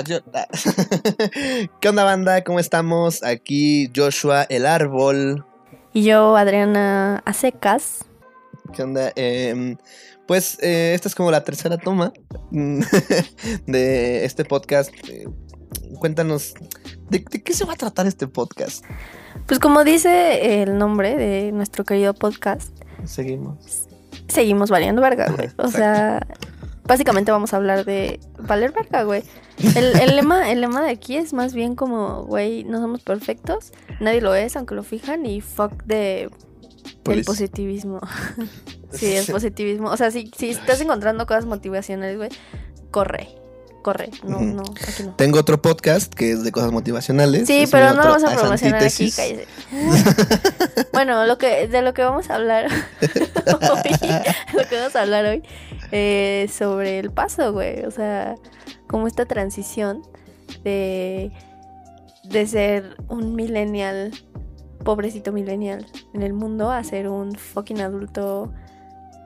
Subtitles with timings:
[0.00, 0.22] acción.
[1.80, 2.42] ¿Qué onda, banda?
[2.44, 3.22] ¿Cómo estamos?
[3.22, 5.44] Aquí Joshua el Árbol.
[5.92, 8.04] Y yo, Adriana Acecas.
[8.74, 9.12] ¿Qué onda?
[9.16, 9.76] Em,
[10.26, 12.12] pues eh, esta es como la tercera toma
[13.66, 14.90] de este podcast.
[15.08, 15.26] Eh,
[15.98, 16.54] cuéntanos,
[17.08, 18.84] ¿de, ¿de qué se va a tratar este podcast?
[19.46, 22.70] Pues como dice el nombre de nuestro querido podcast,
[23.04, 23.88] Seguimos.
[24.28, 25.48] seguimos valiendo verga, güey.
[25.56, 26.24] O sea,
[26.90, 29.22] básicamente vamos a hablar de valer verga, güey.
[29.76, 33.72] El, el lema, el lema de aquí es más bien como, güey, no somos perfectos,
[34.00, 36.30] nadie lo es, aunque lo fijan, y fuck de
[37.08, 38.00] el positivismo.
[38.92, 39.88] sí, el positivismo.
[39.88, 42.30] O sea, si, si estás encontrando cosas motivacionales, güey,
[42.90, 43.28] corre.
[43.82, 44.10] Corre.
[44.24, 45.14] No, no, aquí no.
[45.14, 47.46] Tengo otro podcast que es de cosas motivacionales.
[47.46, 49.46] Sí, Es pero no vamos a promocionar aquí, cállese.
[50.92, 52.72] bueno, lo que, de lo que vamos a hablar hoy,
[54.54, 55.42] lo que vamos a hablar hoy,
[55.92, 57.84] eh, sobre el paso, güey.
[57.84, 58.36] O sea,
[58.86, 60.02] como esta transición
[60.64, 61.32] de,
[62.24, 64.12] de ser un millennial,
[64.84, 68.52] pobrecito millennial en el mundo, a ser un fucking adulto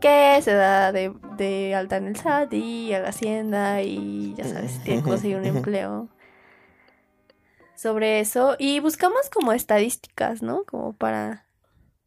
[0.00, 4.44] que se da de, de alta en el SAT y a la hacienda y ya
[4.44, 6.08] sabes, tiene que conseguir un empleo
[7.74, 10.64] sobre eso y buscamos como estadísticas, ¿no?
[10.64, 11.46] Como para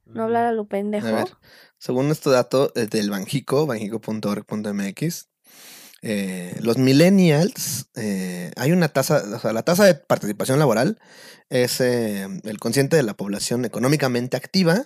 [0.06, 1.08] no hablar a lo pendejo.
[1.08, 1.28] A ver,
[1.80, 5.30] según este dato es del Banjico, banjico.org.mx,
[6.04, 11.00] eh, los millennials, eh, hay una tasa, o sea, la tasa de participación laboral
[11.50, 14.84] es eh, el consciente de la población económicamente activa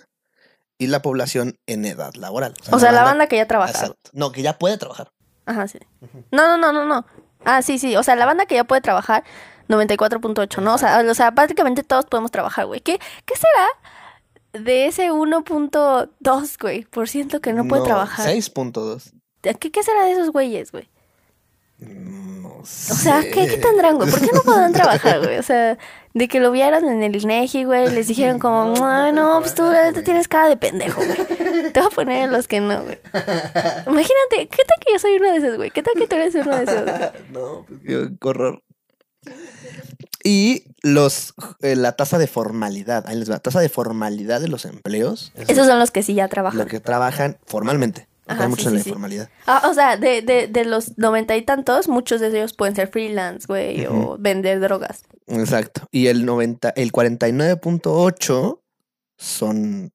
[0.78, 2.54] y la población en edad laboral.
[2.70, 3.72] o sea, la banda que ya trabaja.
[3.72, 4.10] Exacto.
[4.12, 5.12] No, que ya puede trabajar.
[5.44, 5.78] Ajá, sí.
[6.30, 7.06] No, no, no, no, no.
[7.44, 7.94] Ah, sí, sí.
[7.96, 9.24] O sea, la banda que ya puede trabajar,
[9.68, 10.74] 94.8, ¿no?
[10.74, 12.80] O sea, o sea, prácticamente todos podemos trabajar, güey.
[12.80, 13.68] ¿Qué, ¿Qué será
[14.52, 18.26] de ese 1.2, güey, por ciento que no puede trabajar?
[18.28, 19.12] 6.2.
[19.42, 20.88] ¿Qué, ¿Qué será de esos güeyes, güey?
[21.78, 24.08] No O sea, ¿qué, ¿qué tendrán, güey?
[24.08, 25.36] ¿Por qué no podrán trabajar, güey?
[25.38, 25.76] O sea,
[26.14, 29.64] de que lo vieran en el INEGI, güey, les dijeron como, "Ay, no, pues tú
[29.68, 31.72] neta tienes cara de pendejo, güey.
[31.72, 32.98] Te voy a poner en los que no, güey.
[33.86, 35.70] Imagínate, ¿qué tal que yo soy uno de esos, güey?
[35.70, 37.10] ¿Qué tal que tú eres uno de esos, güey?
[37.32, 38.62] No, pues qué horror.
[40.24, 44.64] Y los eh, la tasa de formalidad, ahí les va, tasa de formalidad de los
[44.64, 45.32] empleos.
[45.34, 46.58] es Esos son los que sí ya trabajan.
[46.60, 48.08] lo que trabajan formalmente.
[48.26, 48.88] Ajá, Hay sí, muchos en sí, la sí.
[48.90, 49.28] informalidad.
[49.46, 52.88] Ah, o sea, de, de, de los noventa y tantos, muchos de ellos pueden ser
[52.88, 55.02] freelance, güey, o vender drogas.
[55.26, 55.88] Exacto.
[55.90, 58.60] Y el 90, el 49.8
[59.18, 59.90] son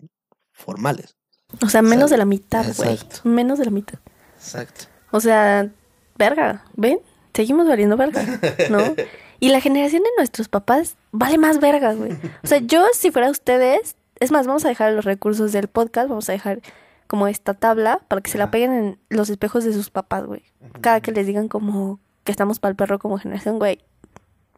[0.51, 1.15] formales.
[1.63, 2.91] O sea, menos de la mitad, güey.
[2.93, 3.21] Exacto.
[3.23, 3.99] Menos de la mitad.
[4.35, 4.85] Exacto.
[5.11, 5.69] O sea,
[6.17, 6.99] verga, ¿ven?
[7.33, 8.25] Seguimos valiendo verga,
[8.69, 8.79] ¿no?
[9.39, 12.13] Y la generación de nuestros papás vale más verga, güey.
[12.43, 16.09] O sea, yo si fuera ustedes, es más, vamos a dejar los recursos del podcast,
[16.09, 16.61] vamos a dejar
[17.07, 20.43] como esta tabla para que se la peguen en los espejos de sus papás, güey.
[20.81, 23.79] Cada que les digan como que estamos para el perro como generación, güey.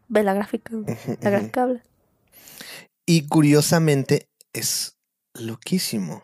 [0.07, 0.97] Ve la gráfica, güey.
[1.21, 1.83] La gráfica habla.
[3.05, 4.97] Y curiosamente es
[5.33, 6.23] loquísimo.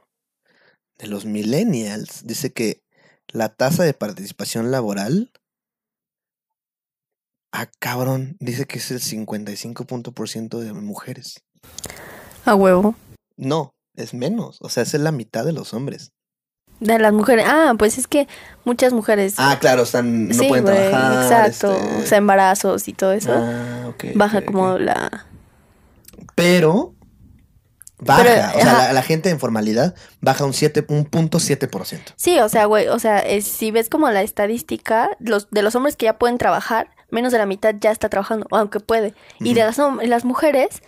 [0.97, 2.81] De los millennials, dice que
[3.27, 5.31] la tasa de participación laboral.
[7.57, 8.35] Ah, cabrón.
[8.41, 11.41] Dice que es el 55% de mujeres.
[12.43, 12.95] A huevo.
[13.37, 14.57] No, es menos.
[14.61, 16.11] O sea, es la mitad de los hombres.
[16.81, 17.45] De las mujeres.
[17.47, 18.27] Ah, pues es que
[18.65, 19.35] muchas mujeres.
[19.37, 21.45] Ah, claro, están, no sí, pueden güey, trabajar.
[21.49, 21.77] exacto.
[21.77, 23.31] este, O sea, embarazos y todo eso.
[23.33, 25.25] ah, ok, baja como la.
[26.35, 26.93] Pero.
[27.99, 28.23] Baja.
[28.23, 31.99] Pero, o sea, la, la gente en formalidad baja un 7, un punto 7%.
[32.17, 35.75] Sí, o sea, güey, o sea, es- si ves como la estadística, los de los
[35.75, 39.13] hombres que ya pueden trabajar, menos de la mitad ya está trabajando, aunque puede.
[39.39, 40.81] Y de las, las mujeres,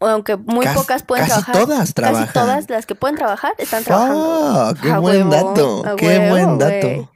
[0.00, 1.66] aunque muy Casi- pocas pueden casi trabajar.
[1.66, 2.24] todas trabajan.
[2.26, 4.68] Casi todas las que pueden trabajar están trabajando.
[4.74, 5.86] Fuck, ¡Qué A buen huevo, dato!
[5.86, 7.10] a ¡Qué buen dato!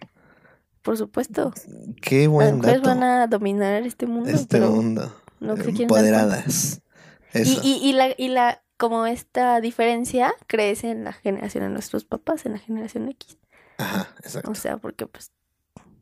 [0.83, 1.53] Por supuesto.
[2.01, 2.89] ¡Qué Las buen mujeres dato!
[2.89, 4.31] van a dominar este mundo.
[4.31, 5.13] Este mundo.
[5.41, 5.55] no.
[5.55, 6.81] Empoderadas.
[7.35, 12.05] Y, y, y la, y la, como esta diferencia crece en la generación de nuestros
[12.05, 13.37] papás, en la generación X.
[13.79, 14.51] Ajá, exacto.
[14.51, 15.33] O sea, porque pues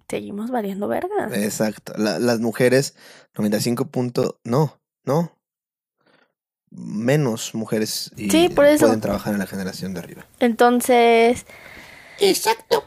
[0.09, 1.28] seguimos variando verga.
[1.32, 1.92] Exacto.
[1.97, 2.94] La- las mujeres,
[3.37, 4.36] 95 puntos.
[4.45, 5.33] No, no.
[6.71, 8.86] Menos mujeres y Sí, por eso.
[8.86, 10.27] pueden trabajar en la generación de arriba.
[10.41, 11.47] Entonces,
[12.18, 12.84] Exacto.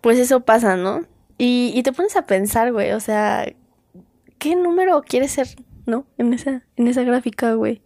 [0.00, 1.06] pues eso pasa, ¿no?
[1.38, 3.46] Y, y te pones a pensar, güey, o sea,
[4.38, 5.48] ¿qué número quieres ser,
[5.86, 6.06] no?
[6.18, 7.82] En esa, en esa gráfica, güey.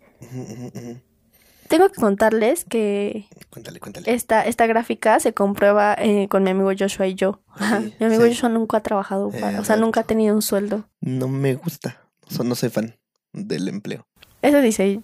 [1.69, 3.27] Tengo que contarles que
[3.59, 4.13] Cuéntale, cuéntale.
[4.15, 7.41] esta, esta gráfica se comprueba eh, con mi amigo Joshua y yo.
[7.59, 8.29] Sí, mi amigo sí.
[8.31, 10.85] Joshua nunca ha trabajado, para- o sea, nunca ha tenido un sueldo.
[11.01, 12.01] No me gusta.
[12.29, 12.97] So- no soy fan
[13.33, 14.07] del empleo.
[14.43, 15.01] Eso dice,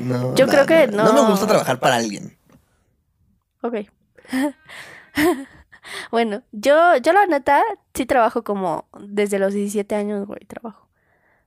[0.00, 1.04] No, Yo no, creo que no.
[1.12, 1.30] me no.
[1.30, 2.36] gusta trabajar para alguien.
[3.62, 3.74] ok.
[6.10, 7.62] bueno, yo, yo la neta
[7.94, 10.88] sí trabajo como desde los 17 años, güey, trabajo.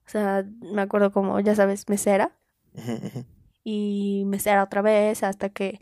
[0.06, 2.32] O sea, me acuerdo como, ya sabes, mesera.
[3.64, 5.80] Y mesera otra vez hasta que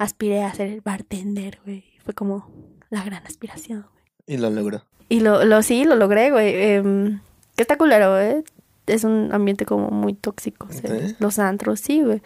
[0.00, 1.84] aspiré a ser el bartender, güey.
[2.04, 2.50] Fue como
[2.88, 4.04] la gran aspiración, güey.
[4.26, 4.82] Y lo logró.
[5.10, 6.54] Y lo, lo sí, lo logré, güey.
[6.54, 7.20] Em,
[7.54, 8.42] que está culero, ¿eh?
[8.86, 10.68] Es un ambiente como muy tóxico.
[10.70, 11.16] ¿Sí?
[11.18, 12.22] Los antros, sí, güey.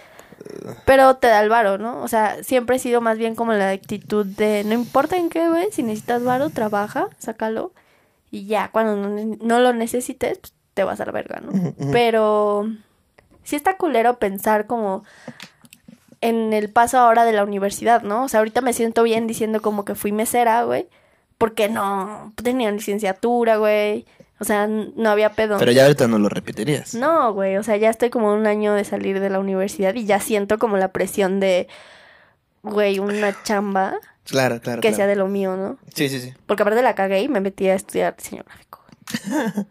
[0.86, 2.00] Pero te da el varo, ¿no?
[2.02, 5.48] O sea, siempre he sido más bien como la actitud de no importa en qué,
[5.48, 7.72] güey, si necesitas varo, trabaja, sácalo.
[8.30, 11.74] Y ya, cuando no, no lo necesites, pues, te vas a la verga, ¿no?
[11.90, 12.68] Pero
[13.42, 15.04] sí está culero pensar como
[16.24, 18.24] en el paso ahora de la universidad, ¿no?
[18.24, 20.88] O sea, ahorita me siento bien diciendo como que fui mesera, güey.
[21.36, 24.06] Porque no tenía licenciatura, güey.
[24.40, 25.58] O sea, no había pedo.
[25.58, 26.94] Pero ya ahorita no lo repetirías.
[26.94, 30.06] No, güey, o sea, ya estoy como un año de salir de la universidad y
[30.06, 31.68] ya siento como la presión de,
[32.62, 34.80] güey, una chamba Claro, claro.
[34.80, 34.96] que claro.
[34.96, 35.76] sea de lo mío, ¿no?
[35.94, 36.32] Sí, sí, sí.
[36.46, 38.80] Porque aparte la cagué y me metí a estudiar diseño gráfico.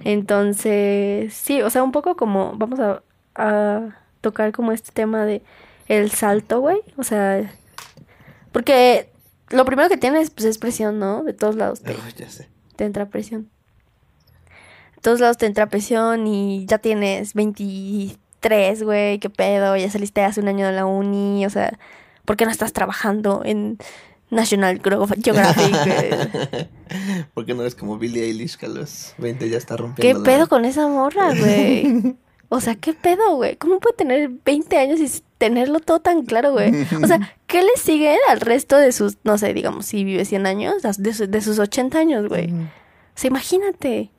[0.00, 3.02] Entonces, sí, o sea, un poco como, vamos a,
[3.34, 5.42] a tocar como este tema de
[5.88, 6.78] el salto, güey.
[6.96, 7.52] O sea,
[8.52, 9.10] porque
[9.50, 11.22] lo primero que tienes, pues, es presión, ¿no?
[11.24, 12.48] De todos lados te, Uy, ya sé.
[12.76, 13.50] te entra presión.
[14.96, 20.22] De todos lados te entra presión y ya tienes 23, güey, qué pedo, ya saliste
[20.22, 21.78] hace un año de la uni, o sea,
[22.24, 23.78] ¿por qué no estás trabajando en
[24.30, 25.74] National Geo- Geographic?
[27.34, 30.20] ¿Por qué no eres como Billie Eilish que a los 20 ya está ¿Qué rompiendo
[30.20, 32.16] la- pedo con esa morra, güey?
[32.54, 33.56] O sea, ¿qué pedo, güey?
[33.56, 36.86] ¿Cómo puede tener 20 años y tenerlo todo tan claro, güey?
[37.02, 40.46] O sea, ¿qué le sigue al resto de sus, no sé, digamos, si vive 100
[40.46, 42.52] años, de, su- de sus 80 años, güey?
[42.52, 42.56] O
[43.14, 44.10] sea, imagínate.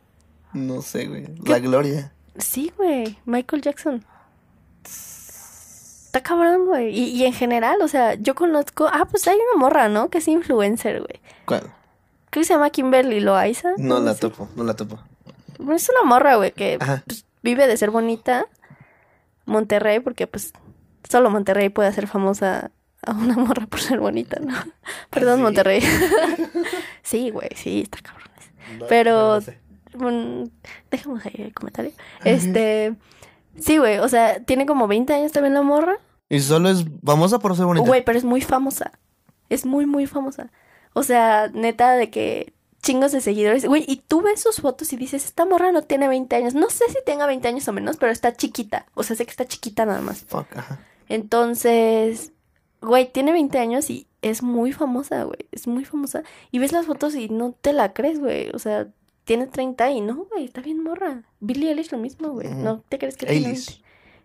[0.51, 1.27] No sé, güey.
[1.45, 2.11] La gloria.
[2.39, 4.03] Sí, güey, Michael Jackson.
[4.83, 6.89] Está cabrón, güey.
[6.97, 8.87] Y, y en general, o sea, yo conozco.
[8.91, 10.09] Ah, pues hay una morra, ¿no?
[10.09, 11.19] Que es influencer, güey.
[11.45, 11.61] ¿Cuál?
[12.29, 13.73] Creo que se llama Kimberly Loaiza.
[13.77, 14.21] No la sé.
[14.21, 14.99] topo, no la topo.
[15.73, 17.03] Es una morra, güey, que Ajá.
[17.05, 18.47] pues, vive de ser bonita.
[19.45, 20.53] Monterrey, porque pues
[21.09, 22.71] solo Monterrey puede hacer famosa
[23.05, 24.53] a una morra por ser bonita, ¿no?
[25.09, 25.41] Perdón, ¿sí?
[25.43, 25.81] Monterrey.
[27.03, 28.29] sí, güey, sí, está cabrón.
[28.79, 29.53] No, Pero- no.
[29.95, 30.49] Bueno,
[30.89, 31.91] dejemos ahí el comentario.
[32.23, 32.95] Este,
[33.59, 35.97] sí, güey, o sea, tiene como 20 años también la morra.
[36.29, 37.85] Y solo es famosa por ser bonita.
[37.85, 38.93] Güey, pero es muy famosa.
[39.49, 40.51] Es muy, muy famosa.
[40.93, 43.65] O sea, neta, de que chingos de seguidores.
[43.65, 46.53] Güey, y tú ves sus fotos y dices, esta morra no tiene 20 años.
[46.53, 48.85] No sé si tenga 20 años o menos, pero está chiquita.
[48.93, 50.25] O sea, sé que está chiquita nada más.
[50.25, 50.79] Fuck, ajá.
[51.09, 52.33] Entonces,
[52.81, 55.47] güey, tiene 20 años y es muy famosa, güey.
[55.51, 56.23] Es muy famosa.
[56.51, 58.49] Y ves las fotos y no te la crees, güey.
[58.53, 58.87] O sea,
[59.23, 61.23] tiene 30 y no, güey, está bien morra.
[61.39, 62.49] Billie Eilish lo mismo, güey.
[62.49, 63.81] No te crees que tiene Eilish.
[63.81, 63.83] 20.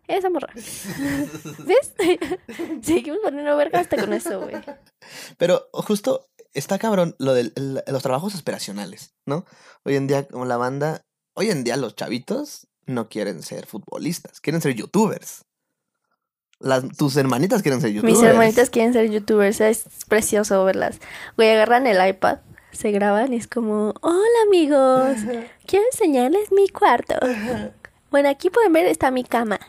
[0.08, 0.52] Esa morra.
[0.54, 1.94] ¿Ves?
[2.82, 4.56] Seguimos poniendo verga hasta con eso, güey.
[5.36, 6.26] Pero justo
[6.58, 7.52] está cabrón lo de
[7.86, 9.44] los trabajos aspiracionales, ¿no?
[9.84, 14.40] Hoy en día, como la banda, hoy en día los chavitos no quieren ser futbolistas,
[14.40, 15.44] quieren ser youtubers.
[16.60, 18.18] Las, tus hermanitas quieren ser youtubers.
[18.18, 20.98] Mis hermanitas quieren ser youtubers, es precioso verlas.
[21.36, 22.38] Güey, agarran el iPad,
[22.72, 25.16] se graban y es como, hola amigos,
[25.66, 27.14] quiero enseñarles mi cuarto.
[28.10, 29.60] Bueno, aquí pueden ver, está mi cama.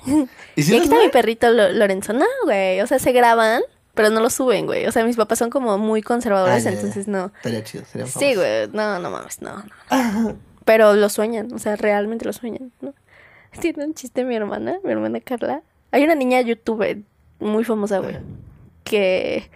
[0.55, 2.13] ¿Y si y aquí está mi perrito Lo- Lorenzo.
[2.13, 3.61] No, güey, o sea, se graban,
[3.99, 4.85] pero no lo suben, güey.
[4.87, 6.77] O sea, mis papás son como muy conservadores, Ah, ya, ya.
[6.77, 7.33] entonces no.
[7.35, 8.37] Estaría chido, serían Sí, famosos.
[8.37, 9.61] güey, no, no mames, no,
[9.91, 10.37] no.
[10.63, 12.93] Pero lo sueñan, o sea, realmente lo sueñan, ¿no?
[13.59, 15.63] Tiene un chiste mi hermana, mi hermana Carla.
[15.91, 16.99] Hay una niña youtuber
[17.41, 18.15] muy famosa, güey,
[18.85, 19.49] que...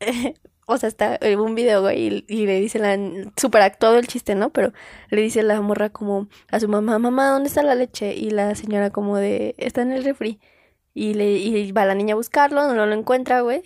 [0.66, 2.98] o sea, está en un video, güey, y, y le dice la...
[3.36, 4.50] Super actuado el chiste, ¿no?
[4.50, 4.74] Pero
[5.08, 8.14] le dice la morra como a su mamá, mamá, ¿dónde está la leche?
[8.14, 10.38] Y la señora como de, está en el refri.
[10.92, 13.62] Y, le, y va la niña a buscarlo, no lo encuentra, güey.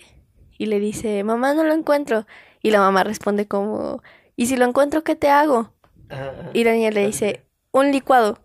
[0.57, 2.25] Y le dice, mamá, no lo encuentro.
[2.61, 4.01] Y la mamá responde como,
[4.35, 5.71] ¿y si lo encuentro, qué te hago?
[6.09, 6.49] Ajá.
[6.53, 8.39] Y la niña le dice, un licuado.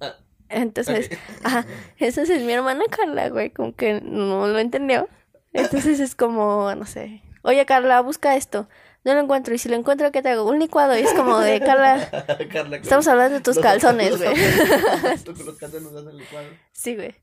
[0.00, 0.16] Ah,
[0.48, 1.18] Entonces, ok.
[1.44, 1.66] ajá,
[1.98, 5.08] entonces mi hermana Carla, güey, como que no lo entendió.
[5.52, 8.68] Entonces es como, no sé, oye Carla, busca esto.
[9.02, 10.44] No lo encuentro, y si lo encuentro, ¿qué te hago?
[10.44, 10.96] Un licuado.
[10.96, 12.10] Y es como de, Carla,
[12.52, 14.34] Carla, estamos hablando de tus calzones, güey.
[15.24, 16.46] Tú con los calzones hacen licuado.
[16.72, 17.14] Sí, güey.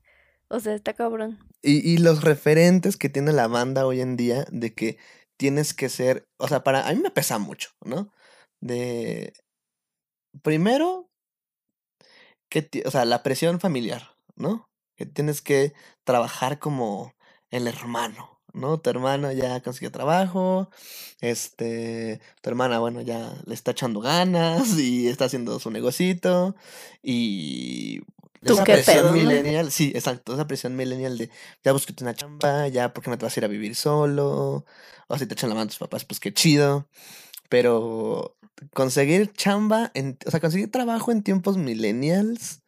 [0.48, 1.38] O sea, está cabrón.
[1.62, 4.98] Y, y los referentes que tiene la banda hoy en día de que
[5.36, 8.12] tienes que ser, o sea, para a mí me pesa mucho, ¿no?
[8.60, 9.32] De
[10.42, 11.08] primero
[12.48, 14.68] que o sea, la presión familiar, ¿no?
[14.96, 15.72] Que tienes que
[16.04, 17.14] trabajar como
[17.50, 18.80] el hermano, ¿no?
[18.80, 20.70] Tu hermano ya consiguió trabajo,
[21.20, 26.56] este, tu hermana, bueno, ya le está echando ganas y está haciendo su negocito
[27.02, 28.00] y
[28.44, 29.12] ¿Tú esa qué presión pedo, no?
[29.12, 31.30] millennial, sí, exacto, esa presión millennial de
[31.64, 34.64] ya búsquete una chamba, ya porque no te vas a ir a vivir solo,
[35.08, 36.88] o si te echan la mano tus papás, pues qué chido.
[37.48, 38.36] Pero
[38.74, 42.62] conseguir chamba, en, o sea, conseguir trabajo en tiempos millennials,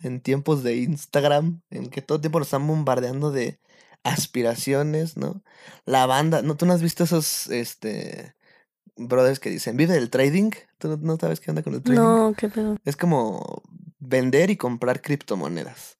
[0.00, 3.60] en tiempos de Instagram, en que todo el tiempo nos están bombardeando de
[4.02, 5.42] aspiraciones, ¿no?
[5.84, 6.56] La banda, ¿no?
[6.56, 8.34] ¿Tú no has visto esos, este,
[8.96, 10.50] brothers que dicen, vive del trading?
[10.78, 12.00] ¿Tú no sabes qué onda con el trading?
[12.00, 12.76] No, qué pedo.
[12.84, 13.62] Es como
[14.06, 15.98] vender y comprar criptomonedas.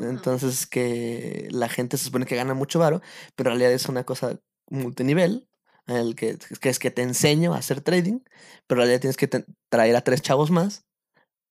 [0.00, 3.00] Entonces que la gente se supone que gana mucho varo,
[3.36, 5.48] pero en realidad es una cosa multinivel,
[5.86, 8.18] en el que, que es que te enseño a hacer trading,
[8.66, 9.28] pero en realidad tienes que
[9.68, 10.86] traer a tres chavos más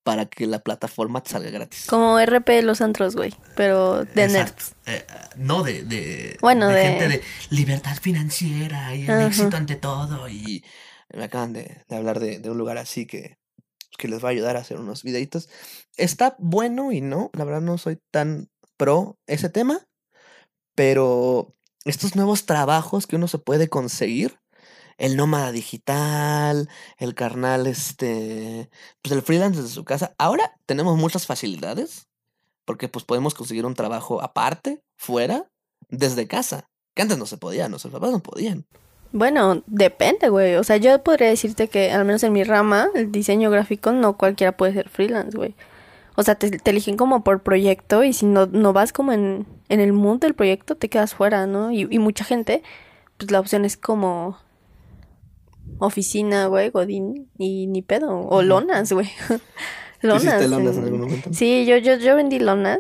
[0.04, 1.88] para que la plataforma te salga gratis.
[1.88, 4.76] Como RP de los antros, güey, pero de nerds.
[4.86, 5.04] Eh,
[5.38, 10.30] no de, de, bueno, de, gente de libertad financiera y el éxito ante todo.
[10.30, 10.64] Y
[11.12, 13.40] me acaban de, de hablar de, de, un lugar así que,
[13.98, 15.50] que les va a ayudar a hacer unos videitos.
[15.98, 19.88] Está bueno y no, la verdad no soy tan pro ese tema,
[20.76, 24.40] pero estos nuevos trabajos que uno se puede conseguir,
[24.98, 28.70] el nómada digital, el carnal, este,
[29.02, 30.16] pues el freelance desde su casa.
[30.18, 32.08] Ahora tenemos muchas facilidades
[32.66, 35.50] porque pues podemos conseguir un trabajo aparte, fuera,
[35.90, 38.66] desde casa, que antes no se podía, nuestros papás no podían.
[39.12, 40.56] Bueno, depende, güey.
[40.56, 44.18] O sea, yo podría decirte que, al menos en mi rama, el diseño gráfico, no
[44.18, 45.56] cualquiera puede ser freelance, güey.
[46.16, 49.80] O sea, te, eligen como por proyecto y si no, no vas como en, en
[49.80, 51.72] el mundo del proyecto, te quedas fuera, ¿no?
[51.72, 52.64] Y, y mucha gente,
[53.18, 54.38] pues la opción es como
[55.80, 58.20] oficina, güey, godín y ni pedo.
[58.28, 59.10] O lonas, güey.
[60.02, 60.48] lonas.
[60.50, 61.30] lonas en algún momento?
[61.34, 62.80] Sí, yo, yo, yo vendí lonas.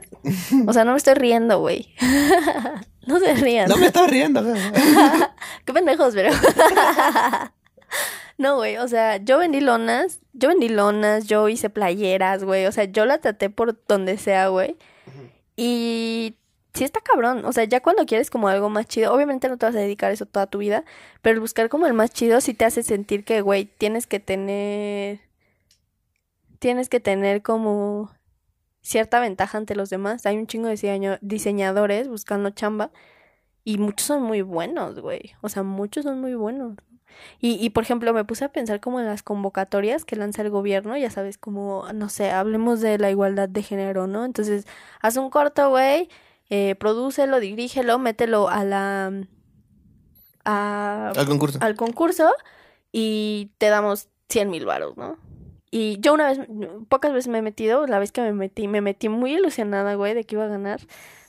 [0.67, 1.93] O sea, no me estoy riendo, güey.
[3.07, 3.69] no se rían.
[3.69, 4.43] No me estoy riendo.
[5.65, 6.31] Qué pendejos, pero...
[8.37, 12.71] No, güey, o sea, yo vendí lonas, yo vendí lonas, yo hice playeras, güey, o
[12.73, 14.75] sea, yo la traté por donde sea, güey.
[15.55, 16.35] Y
[16.73, 19.65] sí está cabrón, o sea, ya cuando quieres como algo más chido, obviamente no te
[19.65, 20.83] vas a dedicar a eso toda tu vida,
[21.21, 24.19] pero el buscar como el más chido sí te hace sentir que, güey, tienes que
[24.19, 25.21] tener,
[26.59, 28.11] tienes que tener como
[28.85, 30.25] cierta ventaja ante los demás.
[30.25, 32.91] Hay un chingo de diseñadores buscando chamba
[33.63, 36.77] y muchos son muy buenos, güey, o sea, muchos son muy buenos.
[37.39, 40.49] Y, y, por ejemplo, me puse a pensar como en las convocatorias que lanza el
[40.49, 44.25] gobierno, ya sabes, como, no sé, hablemos de la igualdad de género, ¿no?
[44.25, 44.67] Entonces,
[45.01, 46.09] haz un corto, güey,
[46.49, 49.13] eh, prodúcelo, dirígelo, mételo a la...
[50.43, 51.57] al concurso.
[51.61, 52.33] Al concurso
[52.91, 55.17] y te damos 100 mil varos, ¿no?
[55.77, 56.39] Y yo una vez,
[56.87, 60.13] pocas veces me he metido, la vez que me metí, me metí muy ilusionada, güey,
[60.13, 60.79] de que iba a ganar.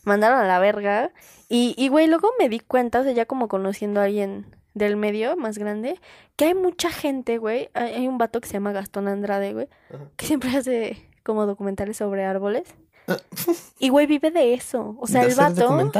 [0.05, 1.11] Mandaron a la verga.
[1.49, 4.95] Y, y, güey, luego me di cuenta, o sea, ya como conociendo a alguien del
[4.95, 6.01] medio más grande,
[6.37, 7.71] que hay mucha gente, güey.
[7.75, 9.69] Hay, un vato que se llama Gastón Andrade, güey,
[10.17, 12.73] que siempre hace como documentales sobre árboles.
[13.81, 14.97] y güey vive de eso.
[15.01, 15.91] O sea, el vato.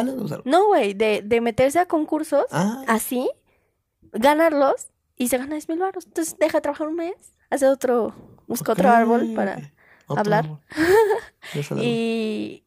[0.45, 2.85] No, güey, de, de meterse a concursos ah.
[2.87, 3.29] así,
[4.13, 4.87] ganarlos
[5.17, 6.07] y se gana 10 mil baros.
[6.07, 8.15] Entonces deja de trabajar un mes, hace otro,
[8.47, 9.73] busca otro árbol para
[10.09, 10.47] hablar.
[11.81, 12.65] y,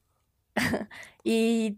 [1.23, 1.77] y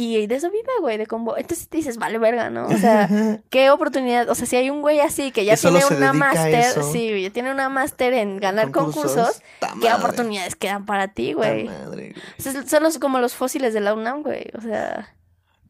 [0.00, 1.36] y de eso vive, güey, de combo.
[1.36, 2.68] Entonces dices, vale, verga, ¿no?
[2.68, 3.08] O sea,
[3.50, 4.28] qué oportunidad.
[4.30, 7.50] O sea, si hay un güey así que ya tiene una máster, sí, ya tiene
[7.50, 9.42] una máster en ganar concursos,
[9.82, 11.66] ¿qué oportunidades quedan para ti, güey?
[11.66, 14.46] O sea, son los, como los fósiles de la UNAM, güey.
[14.56, 15.16] O sea,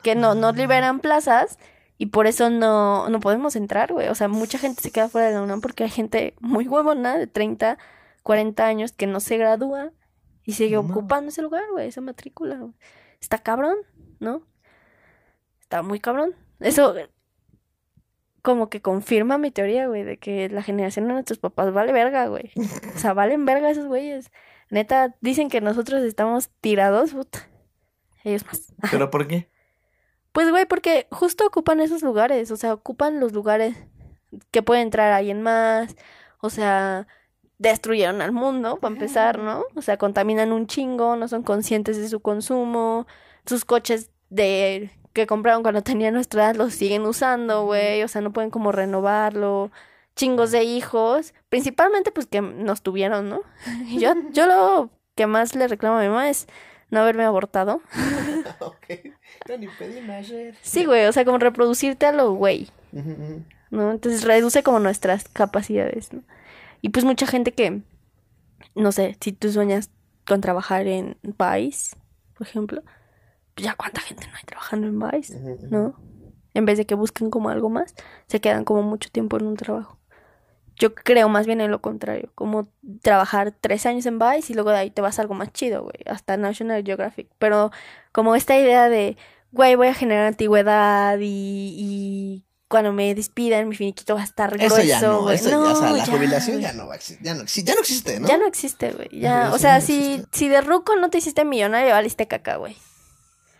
[0.03, 1.59] que no, no liberan plazas
[1.99, 4.09] y por eso no, no podemos entrar, güey.
[4.09, 7.19] O sea, mucha gente se queda fuera de la UNAM porque hay gente muy huevona
[7.19, 7.76] de 30,
[8.23, 9.93] 40 años que no se gradúa
[10.45, 12.67] y sigue ocupando ese lugar, güey, esa matrícula.
[13.21, 13.76] Está cabrón.
[14.21, 14.43] ¿no?
[15.61, 16.35] Está muy cabrón.
[16.61, 16.95] Eso
[18.43, 22.26] como que confirma mi teoría, güey, de que la generación de nuestros papás vale verga,
[22.28, 22.50] güey.
[22.95, 24.31] O sea, valen verga esos güeyes.
[24.71, 27.49] Neta, dicen que nosotros estamos tirados, puta.
[28.25, 28.73] Ellos más.
[28.90, 29.49] ¿Pero por qué?
[30.38, 33.75] Pues, güey, porque justo ocupan esos lugares, o sea, ocupan los lugares
[34.52, 35.97] que puede entrar alguien más,
[36.40, 37.09] o sea,
[37.59, 39.64] destruyeron al mundo, para empezar, ¿no?
[39.75, 43.09] O sea, contaminan un chingo, no son conscientes de su consumo,
[43.47, 48.21] sus coches de que compraron cuando tenían nuestra edad los siguen usando, güey, o sea,
[48.21, 49.73] no pueden como renovarlo,
[50.14, 53.42] chingos de hijos, principalmente pues que nos tuvieron, ¿no?
[53.99, 56.47] yo, yo lo que más le reclamo a mi mamá es
[56.90, 57.80] no haberme abortado.
[60.62, 62.68] Sí, güey, o sea, como reproducirte a lo güey.
[63.71, 63.92] ¿No?
[63.92, 66.23] Entonces reduce como nuestras capacidades, ¿no?
[66.80, 67.83] Y pues mucha gente que,
[68.75, 69.90] no sé, si tú sueñas
[70.26, 71.97] con trabajar en país,
[72.37, 72.83] por ejemplo,
[73.57, 75.38] ya cuánta gente no hay trabajando en Vice,
[75.71, 75.95] ¿no?
[76.54, 77.95] En vez de que busquen como algo más,
[78.26, 79.99] se quedan como mucho tiempo en un trabajo.
[80.78, 82.68] Yo creo más bien en lo contrario, como
[83.02, 85.82] trabajar tres años en Vice y luego de ahí te vas a algo más chido,
[85.82, 87.28] güey, hasta National Geographic.
[87.38, 87.73] Pero
[88.12, 89.16] como esta idea de,
[89.50, 94.54] güey, voy a generar antigüedad y, y cuando me despidan, mi finiquito va a estar
[94.54, 96.97] Eso grueso, ya no, eso ya, o sea, la ya, jubilación ya no va a
[96.97, 98.28] existir, ya no, ya no existe, ¿no?
[98.28, 99.08] Ya no existe, güey.
[99.18, 102.56] Ya, Eso o sea, no si, si de ruco no te hiciste millonario, valiste caca,
[102.56, 102.76] güey.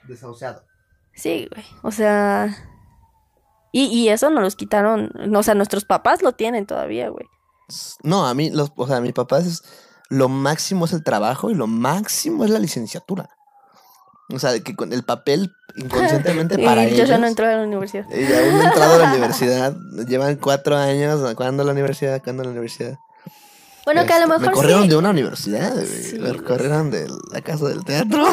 [0.04, 0.62] Desahuciado.
[1.14, 1.64] Sí, güey.
[1.82, 2.54] O sea.
[3.78, 5.12] Y, y eso nos los quitaron.
[5.35, 7.26] O sea, nuestros papás lo tienen todavía, güey.
[8.02, 9.62] No, a mí, los, o sea, mis papás es,
[10.08, 13.30] lo máximo es el trabajo y lo máximo es la licenciatura.
[14.35, 16.99] O sea, que con el papel inconscientemente para y ellos.
[16.99, 18.04] yo ya no entré a la universidad.
[18.11, 19.76] Y aún no han entrado a la universidad.
[20.08, 21.35] Llevan cuatro años.
[21.37, 22.20] ¿Cuándo la universidad?
[22.23, 22.99] ¿Cuándo la universidad?
[23.85, 24.88] Bueno, que a lo Este, mejor Me corrieron sí.
[24.88, 25.87] de una universidad, güey.
[25.87, 28.25] Sí, me corrieron de la casa del teatro.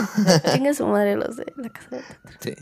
[0.54, 2.32] Chingue su madre los de la casa de teatro.
[2.40, 2.56] sí.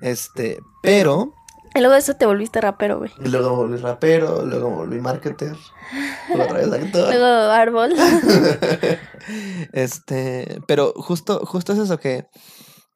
[0.00, 1.34] Este, pero.
[1.74, 3.10] Y luego de eso te volviste rapero, güey.
[3.18, 5.56] y Luego volví rapero, luego volví marketer.
[6.28, 7.08] Luego otra vez actor.
[7.08, 7.94] Luego árbol.
[9.72, 12.28] este, pero justo, justo es eso que,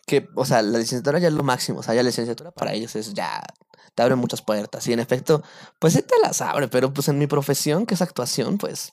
[0.06, 2.72] que, o sea, la licenciatura ya es lo máximo, o sea, ya la licenciatura para
[2.72, 3.42] ellos es ya,
[3.94, 5.42] te abre muchas puertas, y en efecto,
[5.80, 8.92] pues sí te las abre, pero pues en mi profesión, que es actuación, pues,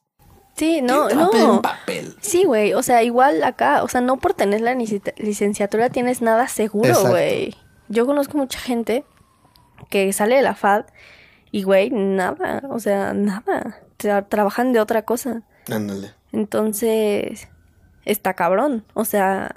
[0.56, 1.62] Sí, no, no.
[1.62, 2.16] papel.
[2.22, 2.74] Sí, güey.
[2.74, 3.84] O sea, igual acá.
[3.84, 7.54] O sea, no por tener la licenciatura tienes nada seguro, güey.
[7.90, 9.04] Yo conozco mucha gente
[9.90, 10.86] que sale de la FAD
[11.52, 12.62] y, güey, nada.
[12.70, 13.80] O sea, nada.
[13.98, 15.42] Tra- trabajan de otra cosa.
[15.72, 16.12] Ándale.
[16.32, 17.48] Entonces,
[18.06, 18.86] está cabrón.
[18.94, 19.54] O sea,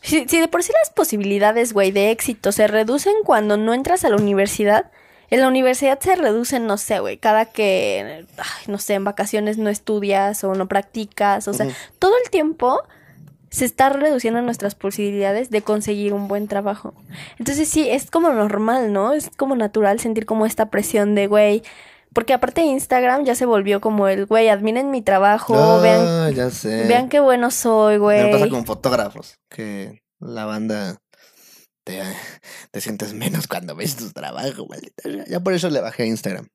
[0.00, 4.04] si, si de por sí las posibilidades, güey, de éxito se reducen cuando no entras
[4.04, 4.90] a la universidad,
[5.30, 9.56] en la universidad se reducen, no sé, güey, cada que, ay, no sé, en vacaciones
[9.58, 11.66] no estudias o no practicas, o sea,
[11.98, 12.82] todo el tiempo
[13.52, 16.94] se está reduciendo nuestras posibilidades de conseguir un buen trabajo.
[17.38, 19.12] Entonces sí, es como normal, ¿no?
[19.12, 21.62] Es como natural sentir como esta presión de, güey,
[22.14, 26.30] porque aparte de Instagram ya se volvió como el, güey, admiren mi trabajo, vean Ah,
[26.34, 26.86] ya sé.
[26.86, 28.50] Vean qué bueno soy, Me pasa güey.
[28.50, 30.96] con fotógrafos, que la banda
[31.84, 32.02] te,
[32.70, 35.26] te sientes menos cuando ves tu trabajo, maldita.
[35.28, 36.48] Ya por eso le bajé a Instagram.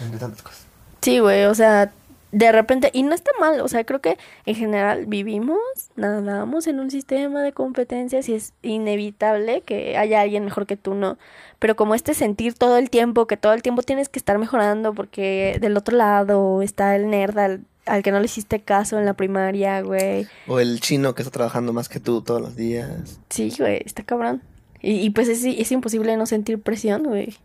[0.00, 0.60] Entre tantas cosas.
[1.02, 1.92] Sí, güey, o sea,
[2.32, 5.58] de repente, y no está mal, o sea, creo que en general vivimos,
[5.96, 10.94] nadamos en un sistema de competencias y es inevitable que haya alguien mejor que tú,
[10.94, 11.18] ¿no?
[11.58, 14.94] Pero como este sentir todo el tiempo, que todo el tiempo tienes que estar mejorando
[14.94, 19.06] porque del otro lado está el nerd al, al que no le hiciste caso en
[19.06, 20.28] la primaria, güey.
[20.46, 23.18] O el chino que está trabajando más que tú todos los días.
[23.28, 24.40] Sí, güey, está cabrón.
[24.80, 27.36] Y, y pues es, es imposible no sentir presión, güey.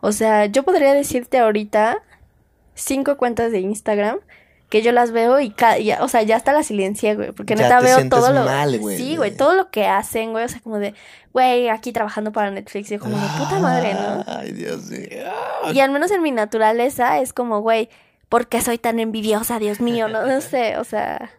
[0.00, 2.02] O sea, yo podría decirte ahorita
[2.80, 4.18] cinco cuentas de Instagram
[4.68, 7.56] que yo las veo y, ca- ya, o sea, ya hasta las silencié, güey, porque
[7.56, 10.44] Ya neta te veo todo lo mal, güey, Sí, güey, todo lo que hacen, güey,
[10.44, 10.92] o sea, como de,
[11.32, 14.24] güey, aquí trabajando para Netflix, y yo como de puta madre, ¿no?
[14.26, 15.08] Ay, Dios mío.
[15.72, 17.88] Y al menos en mi naturaleza es como, güey,
[18.28, 20.06] ¿por qué soy tan envidiosa, Dios mío?
[20.08, 21.30] No, no sé, o sea,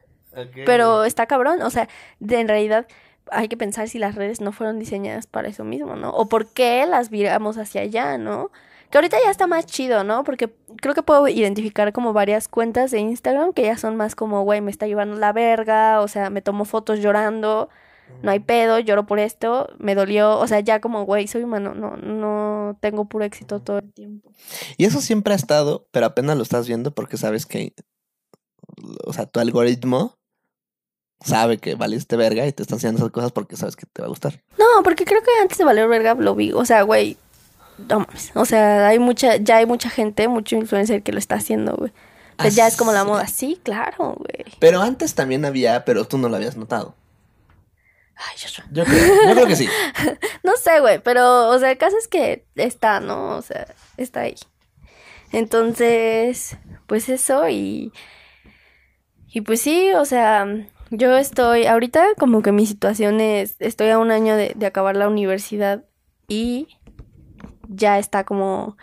[0.65, 1.87] pero está cabrón, o sea,
[2.19, 2.87] de, en realidad
[3.31, 6.09] hay que pensar si las redes no fueron diseñadas para eso mismo, ¿no?
[6.09, 8.49] O por qué las viramos hacia allá, ¿no?
[8.89, 10.23] Que ahorita ya está más chido, ¿no?
[10.23, 14.43] Porque creo que puedo identificar como varias cuentas de Instagram que ya son más como,
[14.43, 17.69] güey, me está llevando la verga, o sea, me tomo fotos llorando,
[18.23, 21.73] no hay pedo, lloro por esto, me dolió, o sea, ya como, güey, soy humano,
[21.75, 24.31] no, no tengo puro éxito todo el tiempo.
[24.77, 27.73] Y eso siempre ha estado, pero apenas lo estás viendo porque sabes que,
[29.05, 30.17] o sea, tu algoritmo
[31.21, 34.07] sabe que valiste verga y te están enseñando esas cosas porque sabes que te va
[34.07, 34.41] a gustar.
[34.57, 37.17] No, porque creo que antes de valer verga lo vi, o sea, güey,
[37.87, 41.35] no mames, o sea, hay mucha, ya hay mucha gente, mucho influencer que lo está
[41.35, 41.91] haciendo, güey.
[42.37, 43.07] O sea, Ah, ya es como la sí.
[43.07, 44.45] moda, sí, claro, güey.
[44.59, 46.95] Pero antes también había, pero tú no lo habías notado.
[48.15, 49.69] Ay, yo, Yo creo, yo creo que sí.
[50.43, 53.37] No sé, güey, pero, o sea, el caso es que está, ¿no?
[53.37, 54.35] O sea, está ahí.
[55.31, 57.91] Entonces, pues eso y...
[59.31, 60.47] Y pues sí, o sea,
[60.89, 64.95] yo estoy, ahorita como que mi situación es, estoy a un año de, de acabar
[64.95, 65.85] la universidad
[66.27, 66.67] y
[67.69, 68.77] ya está como...